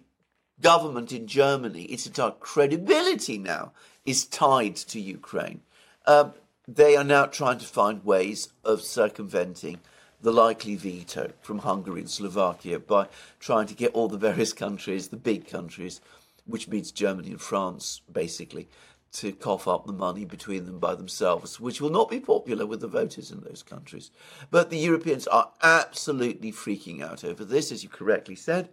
government 0.62 1.12
in 1.12 1.28
Germany, 1.28 1.84
its 1.84 2.06
entire 2.06 2.32
credibility 2.32 3.38
now 3.38 3.72
is 4.06 4.26
tied 4.26 4.76
to 4.76 5.00
Ukraine. 5.00 5.62
Um, 6.06 6.34
they 6.68 6.96
are 6.96 7.04
now 7.04 7.26
trying 7.26 7.60
to 7.60 7.66
find 7.66 8.06
ways 8.06 8.50
of 8.64 8.82
circumventing 8.82 9.80
the 10.22 10.32
likely 10.32 10.76
veto 10.76 11.32
from 11.42 11.60
Hungary 11.60 12.02
and 12.02 12.10
Slovakia 12.10 12.80
by 12.80 13.08
trying 13.40 13.68
to 13.68 13.74
get 13.74 13.94
all 13.94 14.08
the 14.08 14.18
various 14.18 14.54
countries, 14.54 15.08
the 15.08 15.18
big 15.18 15.48
countries, 15.48 16.02
which 16.46 16.68
means 16.68 16.92
Germany 16.92 17.32
and 17.32 17.42
France, 17.42 18.02
basically, 18.12 18.68
to 19.12 19.32
cough 19.32 19.68
up 19.68 19.86
the 19.86 19.94
money 19.94 20.26
between 20.26 20.66
them 20.66 20.80
by 20.80 20.94
themselves, 20.94 21.60
which 21.60 21.82
will 21.82 21.90
not 21.90 22.10
be 22.10 22.20
popular 22.20 22.66
with 22.66 22.82
the 22.82 22.88
voters 22.88 23.32
in 23.32 23.42
those 23.42 23.64
countries. 23.64 24.12
But 24.52 24.70
the 24.70 24.78
Europeans 24.78 25.26
are 25.28 25.52
absolutely 25.64 26.52
freaking 26.52 27.02
out 27.02 27.24
over 27.24 27.44
this, 27.44 27.72
as 27.72 27.84
you 27.84 27.90
correctly 27.90 28.36
said. 28.36 28.70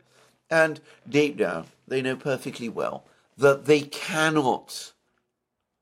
And 0.50 0.80
deep 1.08 1.36
down, 1.36 1.66
they 1.88 2.02
know 2.02 2.16
perfectly 2.16 2.68
well 2.68 3.04
that 3.38 3.64
they 3.64 3.80
cannot 3.80 4.92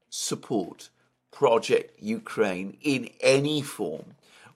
support 0.09 0.91
Project 1.33 2.01
Ukraine 2.01 2.77
in 2.81 3.11
any 3.21 3.61
form 3.61 4.15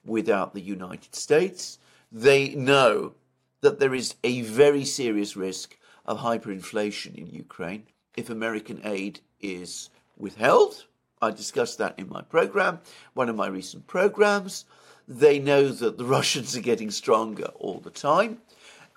without 0.08 0.54
the 0.54 0.60
United 0.60 1.14
States. 1.14 1.78
They 2.10 2.54
know 2.54 3.14
that 3.60 3.78
there 3.78 3.94
is 3.94 4.14
a 4.24 4.42
very 4.42 4.84
serious 4.84 5.36
risk 5.36 5.76
of 6.06 6.20
hyperinflation 6.20 7.14
in 7.16 7.28
Ukraine 7.28 7.84
if 8.16 8.30
American 8.30 8.80
aid 8.84 9.20
is 9.40 9.90
withheld. 10.16 10.86
I 11.20 11.30
discussed 11.30 11.78
that 11.78 11.98
in 11.98 12.08
my 12.08 12.22
program, 12.22 12.80
one 13.14 13.28
of 13.28 13.36
my 13.36 13.48
recent 13.48 13.86
programs. 13.86 14.64
They 15.06 15.38
know 15.38 15.68
that 15.68 15.98
the 15.98 16.04
Russians 16.16 16.56
are 16.56 16.60
getting 16.62 16.90
stronger 16.90 17.50
all 17.56 17.80
the 17.80 17.90
time. 17.90 18.38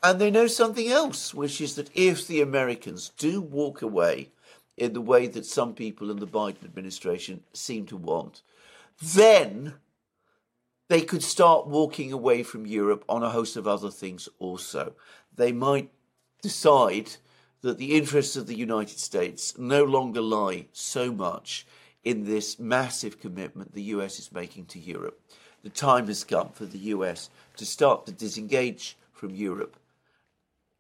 And 0.04 0.20
they 0.20 0.32
know 0.32 0.48
something 0.48 0.88
else, 0.88 1.34
which 1.34 1.62
is 1.62 1.76
that 1.76 1.92
if 1.94 2.28
the 2.28 2.42
Americans 2.42 3.12
do 3.18 3.40
walk 3.40 3.82
away 3.82 4.30
in 4.76 4.94
the 4.94 5.02
way 5.02 5.28
that 5.28 5.46
some 5.46 5.76
people 5.76 6.10
in 6.10 6.18
the 6.18 6.28
Biden 6.28 6.64
administration 6.64 7.44
seem 7.54 7.86
to 7.86 7.98
want, 7.98 8.42
then 9.02 9.76
they 10.92 11.02
could 11.02 11.24
start 11.24 11.68
walking 11.68 12.12
away 12.12 12.44
from 12.44 12.66
Europe 12.66 13.06
on 13.08 13.24
a 13.24 13.30
host 13.30 13.56
of 13.56 13.66
other 13.66 13.90
things 13.90 14.28
also. 14.40 14.92
They 15.34 15.54
might 15.54 15.90
decide 16.42 17.12
that 17.62 17.78
the 17.78 17.96
interests 17.96 18.36
of 18.36 18.46
the 18.46 18.58
United 18.58 19.00
States 19.00 19.58
no 19.58 19.86
longer 19.86 20.20
lie 20.20 20.66
so 20.74 21.10
much 21.10 21.66
in 22.04 22.26
this 22.26 22.60
massive 22.60 23.22
commitment 23.22 23.74
the 23.74 23.94
US 23.96 24.20
is 24.20 24.34
making 24.34 24.66
to 24.66 24.80
Europe. 24.80 25.18
The 25.64 25.70
time 25.70 26.08
has 26.08 26.26
come 26.26 26.50
for 26.50 26.66
the 26.66 26.90
US 26.96 27.30
to 27.56 27.66
start 27.66 28.06
to 28.08 28.12
disengage 28.12 28.98
from 29.14 29.34
Europe 29.34 29.78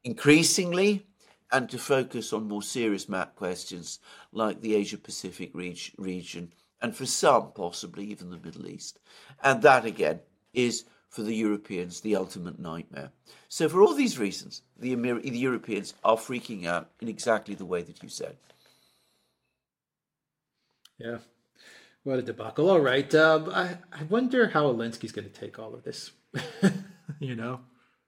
increasingly 0.03 1.05
and 1.53 1.69
to 1.69 1.77
focus 1.77 2.33
on 2.33 2.49
more 2.49 2.63
serious 2.63 3.07
map 3.07 3.37
questions 3.37 3.99
like 4.33 4.59
the 4.59 4.75
Asia 4.75 4.97
Pacific 4.97 5.51
reg- 5.53 5.93
region 5.97 6.51
and 6.81 6.95
for 6.95 7.05
some, 7.05 7.51
possibly 7.53 8.05
even 8.05 8.29
the 8.29 8.37
Middle 8.37 8.67
East. 8.67 8.99
And 9.43 9.61
that 9.61 9.85
again 9.85 10.21
is 10.53 10.85
for 11.09 11.23
the 11.23 11.35
Europeans 11.35 12.01
the 12.01 12.15
ultimate 12.15 12.59
nightmare. 12.59 13.11
So, 13.49 13.67
for 13.69 13.81
all 13.81 13.93
these 13.93 14.17
reasons, 14.17 14.61
the, 14.79 14.93
Amer- 14.93 15.21
the 15.21 15.37
Europeans 15.37 15.93
are 16.03 16.17
freaking 16.17 16.65
out 16.65 16.89
in 16.99 17.07
exactly 17.07 17.53
the 17.53 17.65
way 17.65 17.81
that 17.81 18.01
you 18.01 18.09
said. 18.09 18.37
Yeah. 20.97 21.17
What 22.03 22.19
a 22.19 22.21
debacle. 22.21 22.69
All 22.69 22.79
right. 22.79 23.13
Um, 23.13 23.49
I, 23.49 23.77
I 23.91 24.03
wonder 24.09 24.49
how 24.49 24.71
Zelensky's 24.71 25.11
going 25.11 25.29
to 25.29 25.33
take 25.33 25.59
all 25.59 25.73
of 25.75 25.83
this. 25.83 26.11
you 27.19 27.35
know, 27.35 27.61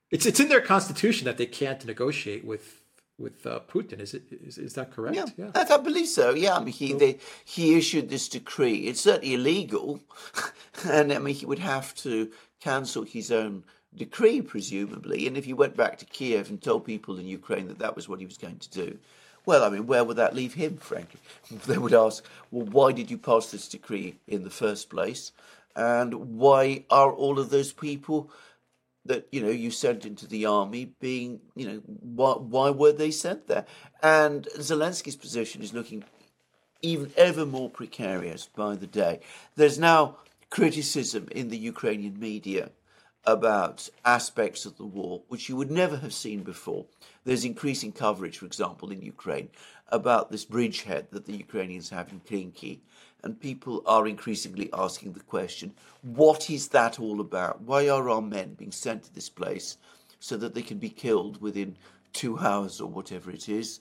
it's 0.10 0.26
it's 0.26 0.40
in 0.40 0.48
their 0.50 0.62
constitution 0.62 1.26
that 1.26 1.38
they 1.38 1.46
can't 1.46 1.86
negotiate 1.86 2.46
with 2.46 2.83
with 3.18 3.46
uh, 3.46 3.60
Putin. 3.68 4.00
Is 4.00 4.14
it 4.14 4.24
is, 4.32 4.58
is 4.58 4.74
that 4.74 4.92
correct? 4.92 5.16
Yeah, 5.16 5.26
yeah. 5.38 5.52
I, 5.56 5.78
believe 5.78 6.08
so. 6.08 6.34
Yeah, 6.34 6.56
I 6.56 6.60
mean 6.60 6.74
he 6.74 6.94
they, 6.94 7.20
he 7.46 7.78
issued 7.78 8.10
this 8.10 8.28
decree. 8.28 8.88
It's 8.88 9.02
certainly 9.02 9.36
illegal, 9.36 10.00
and 10.90 11.12
I 11.12 11.20
mean 11.20 11.36
he 11.36 11.46
would 11.46 11.60
have 11.60 11.94
to 11.96 12.32
cancel 12.60 13.04
his 13.04 13.32
own 13.32 13.64
decree, 13.96 14.42
presumably. 14.42 15.28
And 15.28 15.38
if 15.38 15.46
he 15.46 15.54
went 15.54 15.78
back 15.78 15.98
to 16.00 16.06
Kiev 16.06 16.50
and 16.50 16.62
told 16.62 16.86
people 16.86 17.20
in 17.20 17.28
Ukraine 17.28 17.68
that 17.68 17.80
that 17.80 17.96
was 17.96 18.10
what 18.10 18.20
he 18.20 18.26
was 18.26 18.38
going 18.38 18.58
to 18.60 18.70
do, 18.70 18.98
well, 19.46 19.64
I 19.64 19.70
mean, 19.70 19.88
where 19.88 20.04
would 20.04 20.18
that 20.18 20.36
leave 20.36 20.54
him, 20.54 20.78
frankly? 20.78 21.20
They 21.68 21.78
would 21.78 21.94
ask, 21.94 22.26
well, 22.52 22.66
why 22.66 22.92
did 22.94 23.12
you 23.12 23.18
pass 23.18 23.52
this 23.52 23.68
decree 23.68 24.16
in 24.28 24.44
the 24.44 24.50
first 24.50 24.90
place? 24.90 25.32
And 25.76 26.38
why 26.38 26.86
are 26.90 27.12
all 27.12 27.40
of 27.40 27.50
those 27.50 27.74
people 27.74 28.30
that, 29.06 29.28
you 29.32 29.42
know, 29.42 29.50
you 29.50 29.72
sent 29.72 30.06
into 30.06 30.28
the 30.28 30.46
army 30.46 30.94
being, 31.00 31.42
you 31.56 31.68
know, 31.68 31.82
why, 31.86 32.34
why 32.34 32.70
were 32.70 32.94
they 32.94 33.12
sent 33.12 33.48
there? 33.48 33.66
And 34.02 34.48
Zelensky's 34.58 35.16
position 35.16 35.62
is 35.62 35.74
looking 35.74 36.04
even 36.82 37.12
ever 37.18 37.46
more 37.46 37.70
precarious 37.70 38.48
by 38.48 38.76
the 38.76 38.88
day. 38.88 39.20
There's 39.56 39.80
now 39.80 40.18
criticism 40.50 41.28
in 41.32 41.50
the 41.50 41.58
Ukrainian 41.58 42.20
media 42.20 42.70
about 43.26 43.90
aspects 44.04 44.66
of 44.66 44.78
the 44.78 44.86
war 44.86 45.22
which 45.28 45.48
you 45.48 45.56
would 45.56 45.72
never 45.72 45.98
have 45.98 46.14
seen 46.14 46.44
before. 46.44 46.86
There's 47.24 47.46
increasing 47.46 47.92
coverage, 47.92 48.38
for 48.38 48.46
example, 48.46 48.92
in 48.92 49.02
Ukraine 49.02 49.50
about 49.90 50.32
this 50.32 50.46
bridgehead 50.46 51.08
that 51.12 51.26
the 51.26 51.38
Ukrainians 51.38 51.90
have 51.90 52.12
in 52.12 52.20
Krynky. 52.22 52.80
And 53.24 53.40
people 53.40 53.82
are 53.86 54.06
increasingly 54.08 54.70
asking 54.74 55.14
the 55.14 55.22
question 55.22 55.74
what 56.02 56.50
is 56.50 56.70
that 56.70 57.00
all 57.00 57.22
about? 57.22 57.62
Why 57.62 57.88
are 57.88 58.10
our 58.10 58.22
men 58.22 58.56
being 58.56 58.74
sent 58.74 59.04
to 59.04 59.14
this 59.14 59.30
place 59.30 59.78
so 60.20 60.36
that 60.38 60.54
they 60.54 60.62
can 60.62 60.78
be 60.78 60.90
killed 60.90 61.42
within 61.42 61.78
two 62.12 62.38
hours 62.40 62.82
or 62.82 62.90
whatever 62.90 63.32
it 63.32 63.48
is? 63.48 63.80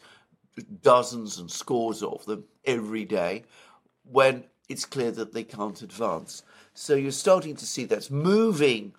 Dozens 0.82 1.38
and 1.38 1.50
scores 1.50 2.02
of 2.02 2.24
them 2.26 2.44
every 2.64 3.04
day 3.04 3.44
when 4.04 4.44
it's 4.68 4.84
clear 4.84 5.10
that 5.10 5.32
they 5.32 5.42
can't 5.44 5.82
advance. 5.82 6.44
So 6.74 6.94
you're 6.94 7.10
starting 7.10 7.56
to 7.56 7.66
see 7.66 7.84
that's 7.84 8.10
moving 8.10 8.94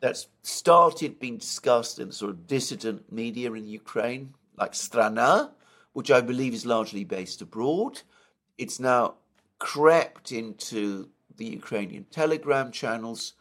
that's 0.00 0.28
started 0.42 1.18
being 1.18 1.36
discussed 1.36 1.98
in 1.98 2.10
sort 2.10 2.30
of 2.30 2.46
dissident 2.46 3.12
media 3.12 3.52
in 3.52 3.66
Ukraine, 3.66 4.34
like 4.56 4.72
Strana, 4.72 5.50
which 5.92 6.10
I 6.10 6.20
believe 6.20 6.54
is 6.54 6.66
largely 6.66 7.04
based 7.04 7.42
abroad. 7.42 8.00
It's 8.58 8.80
now 8.80 9.14
crept 9.58 10.32
into 10.32 11.08
the 11.36 11.44
Ukrainian 11.44 12.04
Telegram 12.10 12.70
channels, 12.70 13.34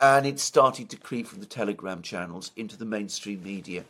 and 0.00 0.26
it's 0.26 0.42
starting 0.42 0.86
to 0.88 0.96
creep 0.96 1.26
from 1.26 1.40
the 1.40 1.46
Telegram 1.46 2.02
channels 2.02 2.52
into 2.56 2.76
the 2.76 2.84
mainstream 2.84 3.42
media. 3.42 3.84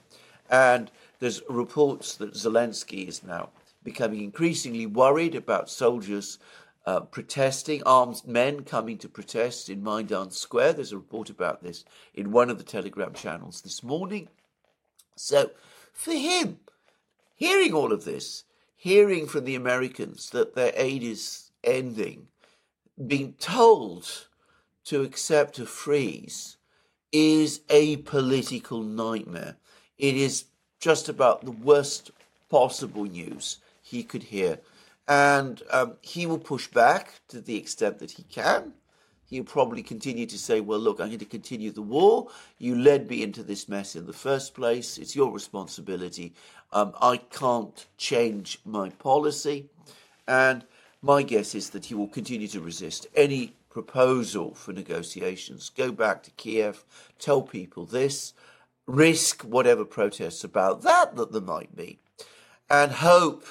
And 0.51 0.91
there's 1.18 1.43
reports 1.49 2.16
that 2.16 2.35
Zelensky 2.35 3.09
is 3.09 3.23
now 3.25 3.51
becoming 3.83 4.23
increasingly 4.23 4.87
worried 4.87 5.35
about 5.35 5.70
soldiers 5.70 6.39
uh, 6.85 7.01
protesting, 7.01 7.83
armed 7.85 8.22
men 8.26 8.64
coming 8.64 8.99
to 8.99 9.09
protest 9.09 9.68
in 9.68 9.83
Maidan 9.83 10.30
Square. 10.30 10.74
There's 10.74 10.93
a 10.93 10.97
report 10.97 11.30
about 11.30 11.62
this 11.62 11.85
in 12.14 12.33
one 12.33 12.51
of 12.51 12.59
the 12.59 12.64
Telegram 12.64 13.14
channels 13.14 13.61
this 13.61 13.83
morning. 13.83 14.28
So, 15.14 15.51
for 15.93 16.12
him, 16.12 16.59
hearing 17.35 17.72
all 17.72 17.93
of 17.93 18.05
this, 18.05 18.45
hearing 18.76 19.26
from 19.26 19.45
the 19.45 19.55
Americans 19.55 20.30
that 20.30 20.55
their 20.55 20.72
aid 20.74 21.03
is 21.03 21.51
ending, 21.62 22.26
being 23.07 23.35
told 23.35 24.26
to 24.85 25.03
accept 25.03 25.59
a 25.59 25.66
freeze, 25.66 26.57
is 27.12 27.61
a 27.68 27.99
political 27.99 28.83
nightmare. 28.83 29.57
It 29.99 30.16
is 30.16 30.47
just 30.80 31.09
about 31.09 31.45
the 31.45 31.53
worst 31.53 32.11
possible 32.49 33.05
news 33.05 33.59
he 33.83 34.03
could 34.03 34.24
hear 34.24 34.59
and 35.09 35.62
um, 35.70 35.94
he 36.00 36.26
will 36.26 36.38
push 36.38 36.68
back 36.68 37.20
to 37.28 37.40
the 37.40 37.57
extent 37.57 37.98
that 37.98 38.12
he 38.12 38.22
can. 38.24 38.74
He'll 39.24 39.44
probably 39.44 39.82
continue 39.82 40.26
to 40.26 40.38
say, 40.38 40.61
Well, 40.61 40.78
look, 40.78 41.00
I'm 41.00 41.09
going 41.09 41.18
to 41.18 41.24
continue 41.24 41.72
the 41.72 41.82
war. 41.82 42.28
You 42.59 42.76
led 42.76 43.09
me 43.09 43.22
into 43.22 43.42
this 43.42 43.68
mess 43.68 43.96
in 43.96 44.07
the 44.07 44.12
first 44.12 44.55
place. 44.55 44.98
It's 44.98 45.16
your 45.16 45.32
responsibility. 45.32 46.34
Um, 46.70 46.92
I 47.00 47.16
can't 47.16 47.86
change 47.96 48.59
my 48.64 48.90
policy. 48.90 49.70
And 50.28 50.64
my 51.00 51.22
guess 51.22 51.55
is 51.55 51.70
that 51.70 51.86
he 51.86 51.94
will 51.94 52.09
continue 52.09 52.48
to 52.48 52.61
resist 52.61 53.07
any 53.14 53.57
proposal 53.70 54.55
for 54.55 54.72
negotiations. 54.72 55.70
Go 55.70 55.90
back 55.90 56.22
to 56.24 56.30
Kiev, 56.32 56.84
tell 57.18 57.42
people 57.42 57.86
this, 57.86 58.34
risk 58.86 59.42
whatever 59.42 59.84
protests 59.84 60.44
about 60.44 60.82
that 60.82 61.16
that 61.16 61.32
there 61.32 61.40
might 61.40 61.74
be, 61.74 61.98
and 62.68 62.92
hope 62.92 63.46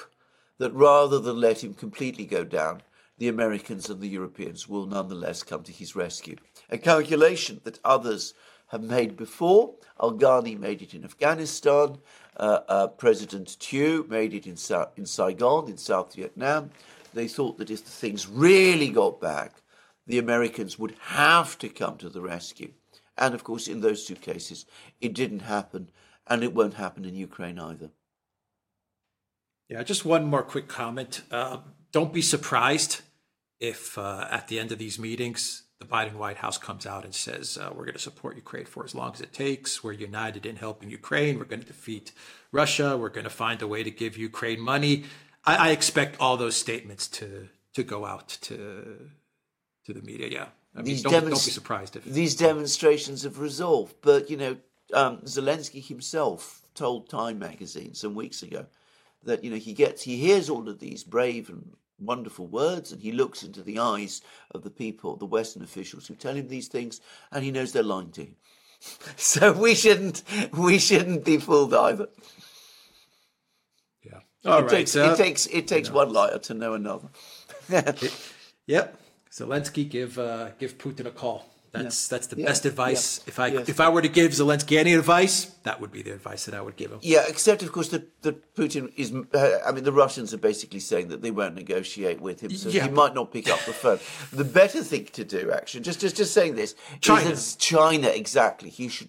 that 0.62 0.72
rather 0.74 1.18
than 1.18 1.40
let 1.40 1.64
him 1.64 1.74
completely 1.74 2.24
go 2.24 2.44
down, 2.44 2.82
the 3.18 3.26
Americans 3.26 3.90
and 3.90 4.00
the 4.00 4.06
Europeans 4.06 4.68
will 4.68 4.86
nonetheless 4.86 5.42
come 5.42 5.64
to 5.64 5.72
his 5.72 5.96
rescue. 5.96 6.36
A 6.70 6.78
calculation 6.78 7.60
that 7.64 7.80
others 7.84 8.32
have 8.68 8.80
made 8.80 9.16
before. 9.16 9.74
Al 10.00 10.12
Ghani 10.12 10.56
made 10.56 10.80
it 10.80 10.94
in 10.94 11.02
Afghanistan. 11.02 11.98
Uh, 12.36 12.60
uh, 12.68 12.86
President 12.86 13.56
Thieu 13.58 14.06
made 14.08 14.34
it 14.34 14.46
in, 14.46 14.56
Sa- 14.56 14.90
in 14.96 15.04
Saigon, 15.04 15.68
in 15.68 15.78
South 15.78 16.14
Vietnam. 16.14 16.70
They 17.12 17.26
thought 17.26 17.58
that 17.58 17.68
if 17.68 17.84
the 17.84 17.90
things 17.90 18.28
really 18.28 18.90
got 18.90 19.20
back, 19.20 19.62
the 20.06 20.20
Americans 20.20 20.78
would 20.78 20.94
have 21.00 21.58
to 21.58 21.68
come 21.68 21.96
to 21.96 22.08
the 22.08 22.22
rescue. 22.22 22.70
And 23.18 23.34
of 23.34 23.42
course, 23.42 23.66
in 23.66 23.80
those 23.80 24.04
two 24.04 24.14
cases, 24.14 24.64
it 25.00 25.12
didn't 25.12 25.40
happen, 25.40 25.90
and 26.28 26.44
it 26.44 26.54
won't 26.54 26.74
happen 26.74 27.04
in 27.04 27.16
Ukraine 27.16 27.58
either. 27.58 27.90
Yeah, 29.72 29.82
just 29.82 30.04
one 30.04 30.26
more 30.26 30.42
quick 30.42 30.68
comment. 30.68 31.22
Uh, 31.30 31.56
don't 31.92 32.12
be 32.12 32.20
surprised 32.20 33.00
if 33.58 33.96
uh, 33.96 34.26
at 34.30 34.48
the 34.48 34.58
end 34.58 34.70
of 34.70 34.76
these 34.76 34.98
meetings, 34.98 35.62
the 35.78 35.86
Biden 35.86 36.16
White 36.16 36.36
House 36.36 36.58
comes 36.58 36.84
out 36.84 37.06
and 37.06 37.14
says, 37.14 37.56
uh, 37.56 37.70
we're 37.70 37.86
going 37.86 37.94
to 37.94 37.98
support 37.98 38.36
Ukraine 38.36 38.66
for 38.66 38.84
as 38.84 38.94
long 38.94 39.14
as 39.14 39.22
it 39.22 39.32
takes. 39.32 39.82
We're 39.82 39.92
united 39.92 40.44
in 40.44 40.56
helping 40.56 40.90
Ukraine. 40.90 41.38
We're 41.38 41.46
going 41.46 41.62
to 41.62 41.66
defeat 41.66 42.12
Russia. 42.52 42.98
We're 42.98 43.08
going 43.08 43.24
to 43.24 43.30
find 43.30 43.62
a 43.62 43.66
way 43.66 43.82
to 43.82 43.90
give 43.90 44.18
Ukraine 44.18 44.60
money. 44.60 45.04
I, 45.46 45.68
I 45.68 45.70
expect 45.70 46.20
all 46.20 46.36
those 46.36 46.54
statements 46.54 47.08
to 47.08 47.48
to 47.72 47.82
go 47.82 48.04
out 48.04 48.28
to 48.42 49.08
to 49.86 49.94
the 49.94 50.02
media. 50.02 50.28
Yeah. 50.28 50.48
I 50.76 50.82
mean, 50.82 51.00
don't, 51.00 51.12
don't, 51.12 51.30
be 51.30 51.36
surprised 51.36 51.96
if 51.96 52.04
these 52.04 52.34
demonstrations 52.34 53.22
have 53.22 53.38
resolved. 53.38 53.94
But 54.02 54.28
you 54.28 54.36
know, 54.36 54.56
um, 54.92 55.22
Zelensky 55.22 55.82
himself 55.82 56.60
told 56.74 57.08
Time 57.08 57.38
magazine 57.38 57.94
some 57.94 58.14
weeks 58.14 58.42
ago 58.42 58.66
that 59.24 59.44
you 59.44 59.50
know 59.50 59.56
he 59.56 59.72
gets 59.72 60.02
he 60.02 60.16
hears 60.16 60.48
all 60.48 60.68
of 60.68 60.78
these 60.78 61.04
brave 61.04 61.48
and 61.48 61.72
wonderful 61.98 62.46
words 62.46 62.90
and 62.90 63.00
he 63.00 63.12
looks 63.12 63.42
into 63.42 63.62
the 63.62 63.78
eyes 63.78 64.22
of 64.50 64.62
the 64.62 64.70
people 64.70 65.16
the 65.16 65.24
western 65.24 65.62
officials 65.62 66.06
who 66.06 66.14
tell 66.14 66.34
him 66.34 66.48
these 66.48 66.68
things 66.68 67.00
and 67.30 67.44
he 67.44 67.50
knows 67.50 67.72
they're 67.72 67.82
lying 67.82 68.10
to 68.12 68.22
him. 68.22 68.36
So 69.16 69.52
we 69.52 69.76
shouldn't 69.76 70.24
we 70.52 70.78
shouldn't 70.78 71.24
be 71.24 71.38
fooled 71.38 71.72
either. 71.72 72.08
Yeah. 74.02 74.18
All 74.44 74.58
it 74.58 74.62
right, 74.62 74.70
takes, 74.70 74.90
so, 74.90 75.12
it 75.12 75.16
takes 75.16 75.46
it 75.46 75.68
takes 75.68 75.88
you 75.88 75.94
know. 75.94 76.00
one 76.00 76.12
liar 76.12 76.38
to 76.38 76.54
know 76.54 76.74
another. 76.74 77.08
It, 77.68 78.32
yep. 78.66 79.00
Zelensky 79.30 79.88
give 79.88 80.18
uh, 80.18 80.50
give 80.58 80.78
putin 80.78 81.06
a 81.06 81.12
call 81.12 81.51
that's 81.72 82.10
yeah. 82.10 82.16
that's 82.16 82.26
the 82.26 82.36
yeah. 82.38 82.46
best 82.46 82.66
advice. 82.66 83.18
Yeah. 83.18 83.24
If 83.28 83.40
I 83.40 83.46
yes. 83.48 83.68
if 83.68 83.80
I 83.80 83.88
were 83.88 84.02
to 84.02 84.08
give 84.08 84.32
Zelensky 84.32 84.76
any 84.76 84.92
advice, 84.92 85.46
that 85.62 85.80
would 85.80 85.90
be 85.90 86.02
the 86.02 86.12
advice 86.12 86.44
that 86.44 86.54
I 86.54 86.60
would 86.60 86.76
give 86.76 86.92
him. 86.92 86.98
Yeah, 87.00 87.24
except 87.26 87.62
of 87.62 87.72
course 87.72 87.88
that, 87.88 88.22
that 88.22 88.54
Putin 88.54 88.92
is. 88.96 89.12
Uh, 89.34 89.58
I 89.66 89.72
mean, 89.72 89.84
the 89.84 89.92
Russians 89.92 90.34
are 90.34 90.38
basically 90.38 90.80
saying 90.80 91.08
that 91.08 91.22
they 91.22 91.30
won't 91.30 91.54
negotiate 91.54 92.20
with 92.20 92.40
him, 92.40 92.50
so 92.50 92.68
he 92.68 92.88
might 92.90 93.14
not 93.14 93.32
pick 93.32 93.48
up 93.48 93.60
the 93.64 93.72
phone. 93.72 94.00
the 94.32 94.44
better 94.44 94.82
thing 94.82 95.06
to 95.06 95.24
do, 95.24 95.50
actually, 95.50 95.80
just 95.80 96.00
just 96.00 96.16
just 96.16 96.34
saying 96.34 96.56
this, 96.56 96.74
China, 97.00 97.34
China 97.58 98.08
exactly. 98.08 98.68
He 98.68 98.88
should 98.88 99.08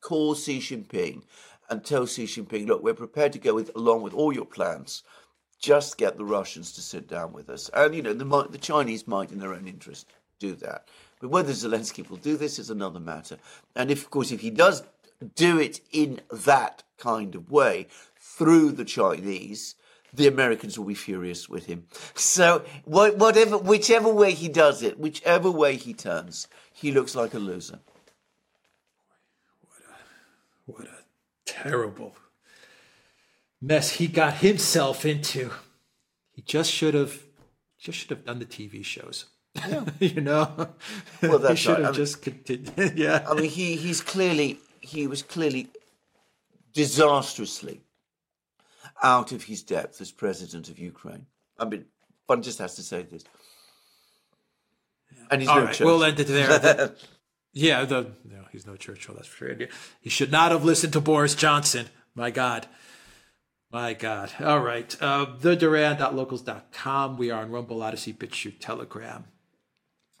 call 0.00 0.34
Xi 0.34 0.58
Jinping 0.58 1.22
and 1.70 1.84
tell 1.84 2.06
Xi 2.06 2.24
Jinping, 2.24 2.66
look, 2.66 2.82
we're 2.82 2.94
prepared 2.94 3.32
to 3.34 3.38
go 3.38 3.54
with 3.54 3.70
along 3.76 4.02
with 4.02 4.14
all 4.14 4.32
your 4.32 4.44
plans. 4.44 5.04
Just 5.60 5.96
get 5.96 6.18
the 6.18 6.24
Russians 6.24 6.72
to 6.72 6.82
sit 6.82 7.08
down 7.08 7.32
with 7.32 7.48
us, 7.48 7.70
and 7.72 7.94
you 7.94 8.02
know 8.02 8.12
the 8.12 8.48
the 8.50 8.58
Chinese 8.58 9.06
might, 9.06 9.30
in 9.30 9.38
their 9.38 9.54
own 9.54 9.68
interest, 9.68 10.06
do 10.40 10.56
that. 10.56 10.88
But 11.24 11.30
whether 11.30 11.52
Zelensky 11.52 12.06
will 12.06 12.18
do 12.18 12.36
this 12.36 12.58
is 12.58 12.68
another 12.68 13.00
matter. 13.00 13.38
And 13.74 13.90
if, 13.90 14.02
of 14.02 14.10
course, 14.10 14.30
if 14.30 14.42
he 14.42 14.50
does 14.50 14.82
do 15.34 15.58
it 15.58 15.80
in 15.90 16.20
that 16.30 16.82
kind 16.98 17.34
of 17.34 17.50
way, 17.50 17.86
through 18.14 18.72
the 18.72 18.84
Chinese, 18.84 19.74
the 20.12 20.26
Americans 20.26 20.78
will 20.78 20.84
be 20.84 20.92
furious 20.92 21.48
with 21.48 21.64
him. 21.64 21.86
So 22.14 22.62
whatever, 22.84 23.56
whichever 23.56 24.10
way 24.10 24.34
he 24.34 24.50
does 24.50 24.82
it, 24.82 25.00
whichever 25.00 25.50
way 25.50 25.76
he 25.76 25.94
turns, 25.94 26.46
he 26.74 26.92
looks 26.92 27.14
like 27.14 27.32
a 27.32 27.38
loser. 27.38 27.78
What 29.62 29.80
a, 29.88 30.72
what 30.72 30.86
a 30.88 31.04
terrible 31.46 32.16
mess 33.62 33.92
he 33.92 34.08
got 34.08 34.34
himself 34.34 35.06
into. 35.06 35.52
He 36.32 36.42
just 36.42 36.70
should 36.70 36.92
have, 36.92 37.22
just 37.78 37.96
should 37.96 38.10
have 38.10 38.26
done 38.26 38.40
the 38.40 38.44
TV 38.44 38.84
shows. 38.84 39.24
Yeah. 39.56 39.84
you 40.00 40.20
know, 40.20 40.70
well, 41.22 41.38
that's 41.38 41.50
he 41.50 41.56
should 41.56 41.70
right. 41.72 41.80
have 41.80 41.86
I 41.86 41.90
mean, 41.90 41.94
just 41.94 42.22
continued. 42.22 42.92
yeah, 42.96 43.24
I 43.28 43.34
mean, 43.34 43.50
he 43.50 43.76
he's 43.76 44.00
clearly 44.00 44.58
he 44.80 45.06
was 45.06 45.22
clearly 45.22 45.68
disastrously 46.72 47.80
out 49.02 49.32
of 49.32 49.44
his 49.44 49.62
depth 49.62 50.00
as 50.00 50.10
president 50.10 50.68
of 50.68 50.78
Ukraine. 50.78 51.26
I 51.58 51.66
mean, 51.66 51.86
one 52.26 52.42
just 52.42 52.58
has 52.58 52.74
to 52.76 52.82
say 52.82 53.02
this. 53.02 53.24
And 55.30 55.40
he's 55.40 55.48
All 55.48 55.60
no 55.60 55.64
right, 55.66 55.80
We'll 55.80 56.04
end 56.04 56.20
it 56.20 56.26
there. 56.26 56.92
yeah, 57.52 57.84
the, 57.84 58.12
no, 58.24 58.44
he's 58.52 58.66
no 58.66 58.76
Churchill, 58.76 59.14
that's 59.14 59.28
for 59.28 59.46
sure. 59.46 59.68
He 60.00 60.10
should 60.10 60.32
not 60.32 60.50
have 60.50 60.64
listened 60.64 60.92
to 60.94 61.00
Boris 61.00 61.34
Johnson. 61.34 61.86
My 62.14 62.30
God. 62.30 62.66
My 63.70 63.94
God. 63.94 64.30
All 64.40 64.60
right. 64.60 64.96
Uh, 65.00 65.26
the 65.40 65.56
Duran.locals.com. 65.56 67.16
We 67.16 67.30
are 67.30 67.42
on 67.42 67.50
Rumble, 67.50 67.82
Odysee, 67.82 68.12
BitChute, 68.12 68.60
Telegram, 68.60 69.24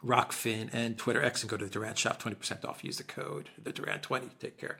Rokfin, 0.04 0.68
and 0.72 0.98
Twitter 0.98 1.22
X. 1.22 1.42
And 1.42 1.50
go 1.50 1.56
to 1.56 1.64
the 1.64 1.70
Duran 1.70 1.94
shop, 1.94 2.22
20% 2.22 2.64
off. 2.64 2.84
Use 2.84 2.98
the 2.98 3.04
code, 3.04 3.50
the 3.62 3.72
Duran20. 3.72 4.30
Take 4.38 4.58
care. 4.58 4.78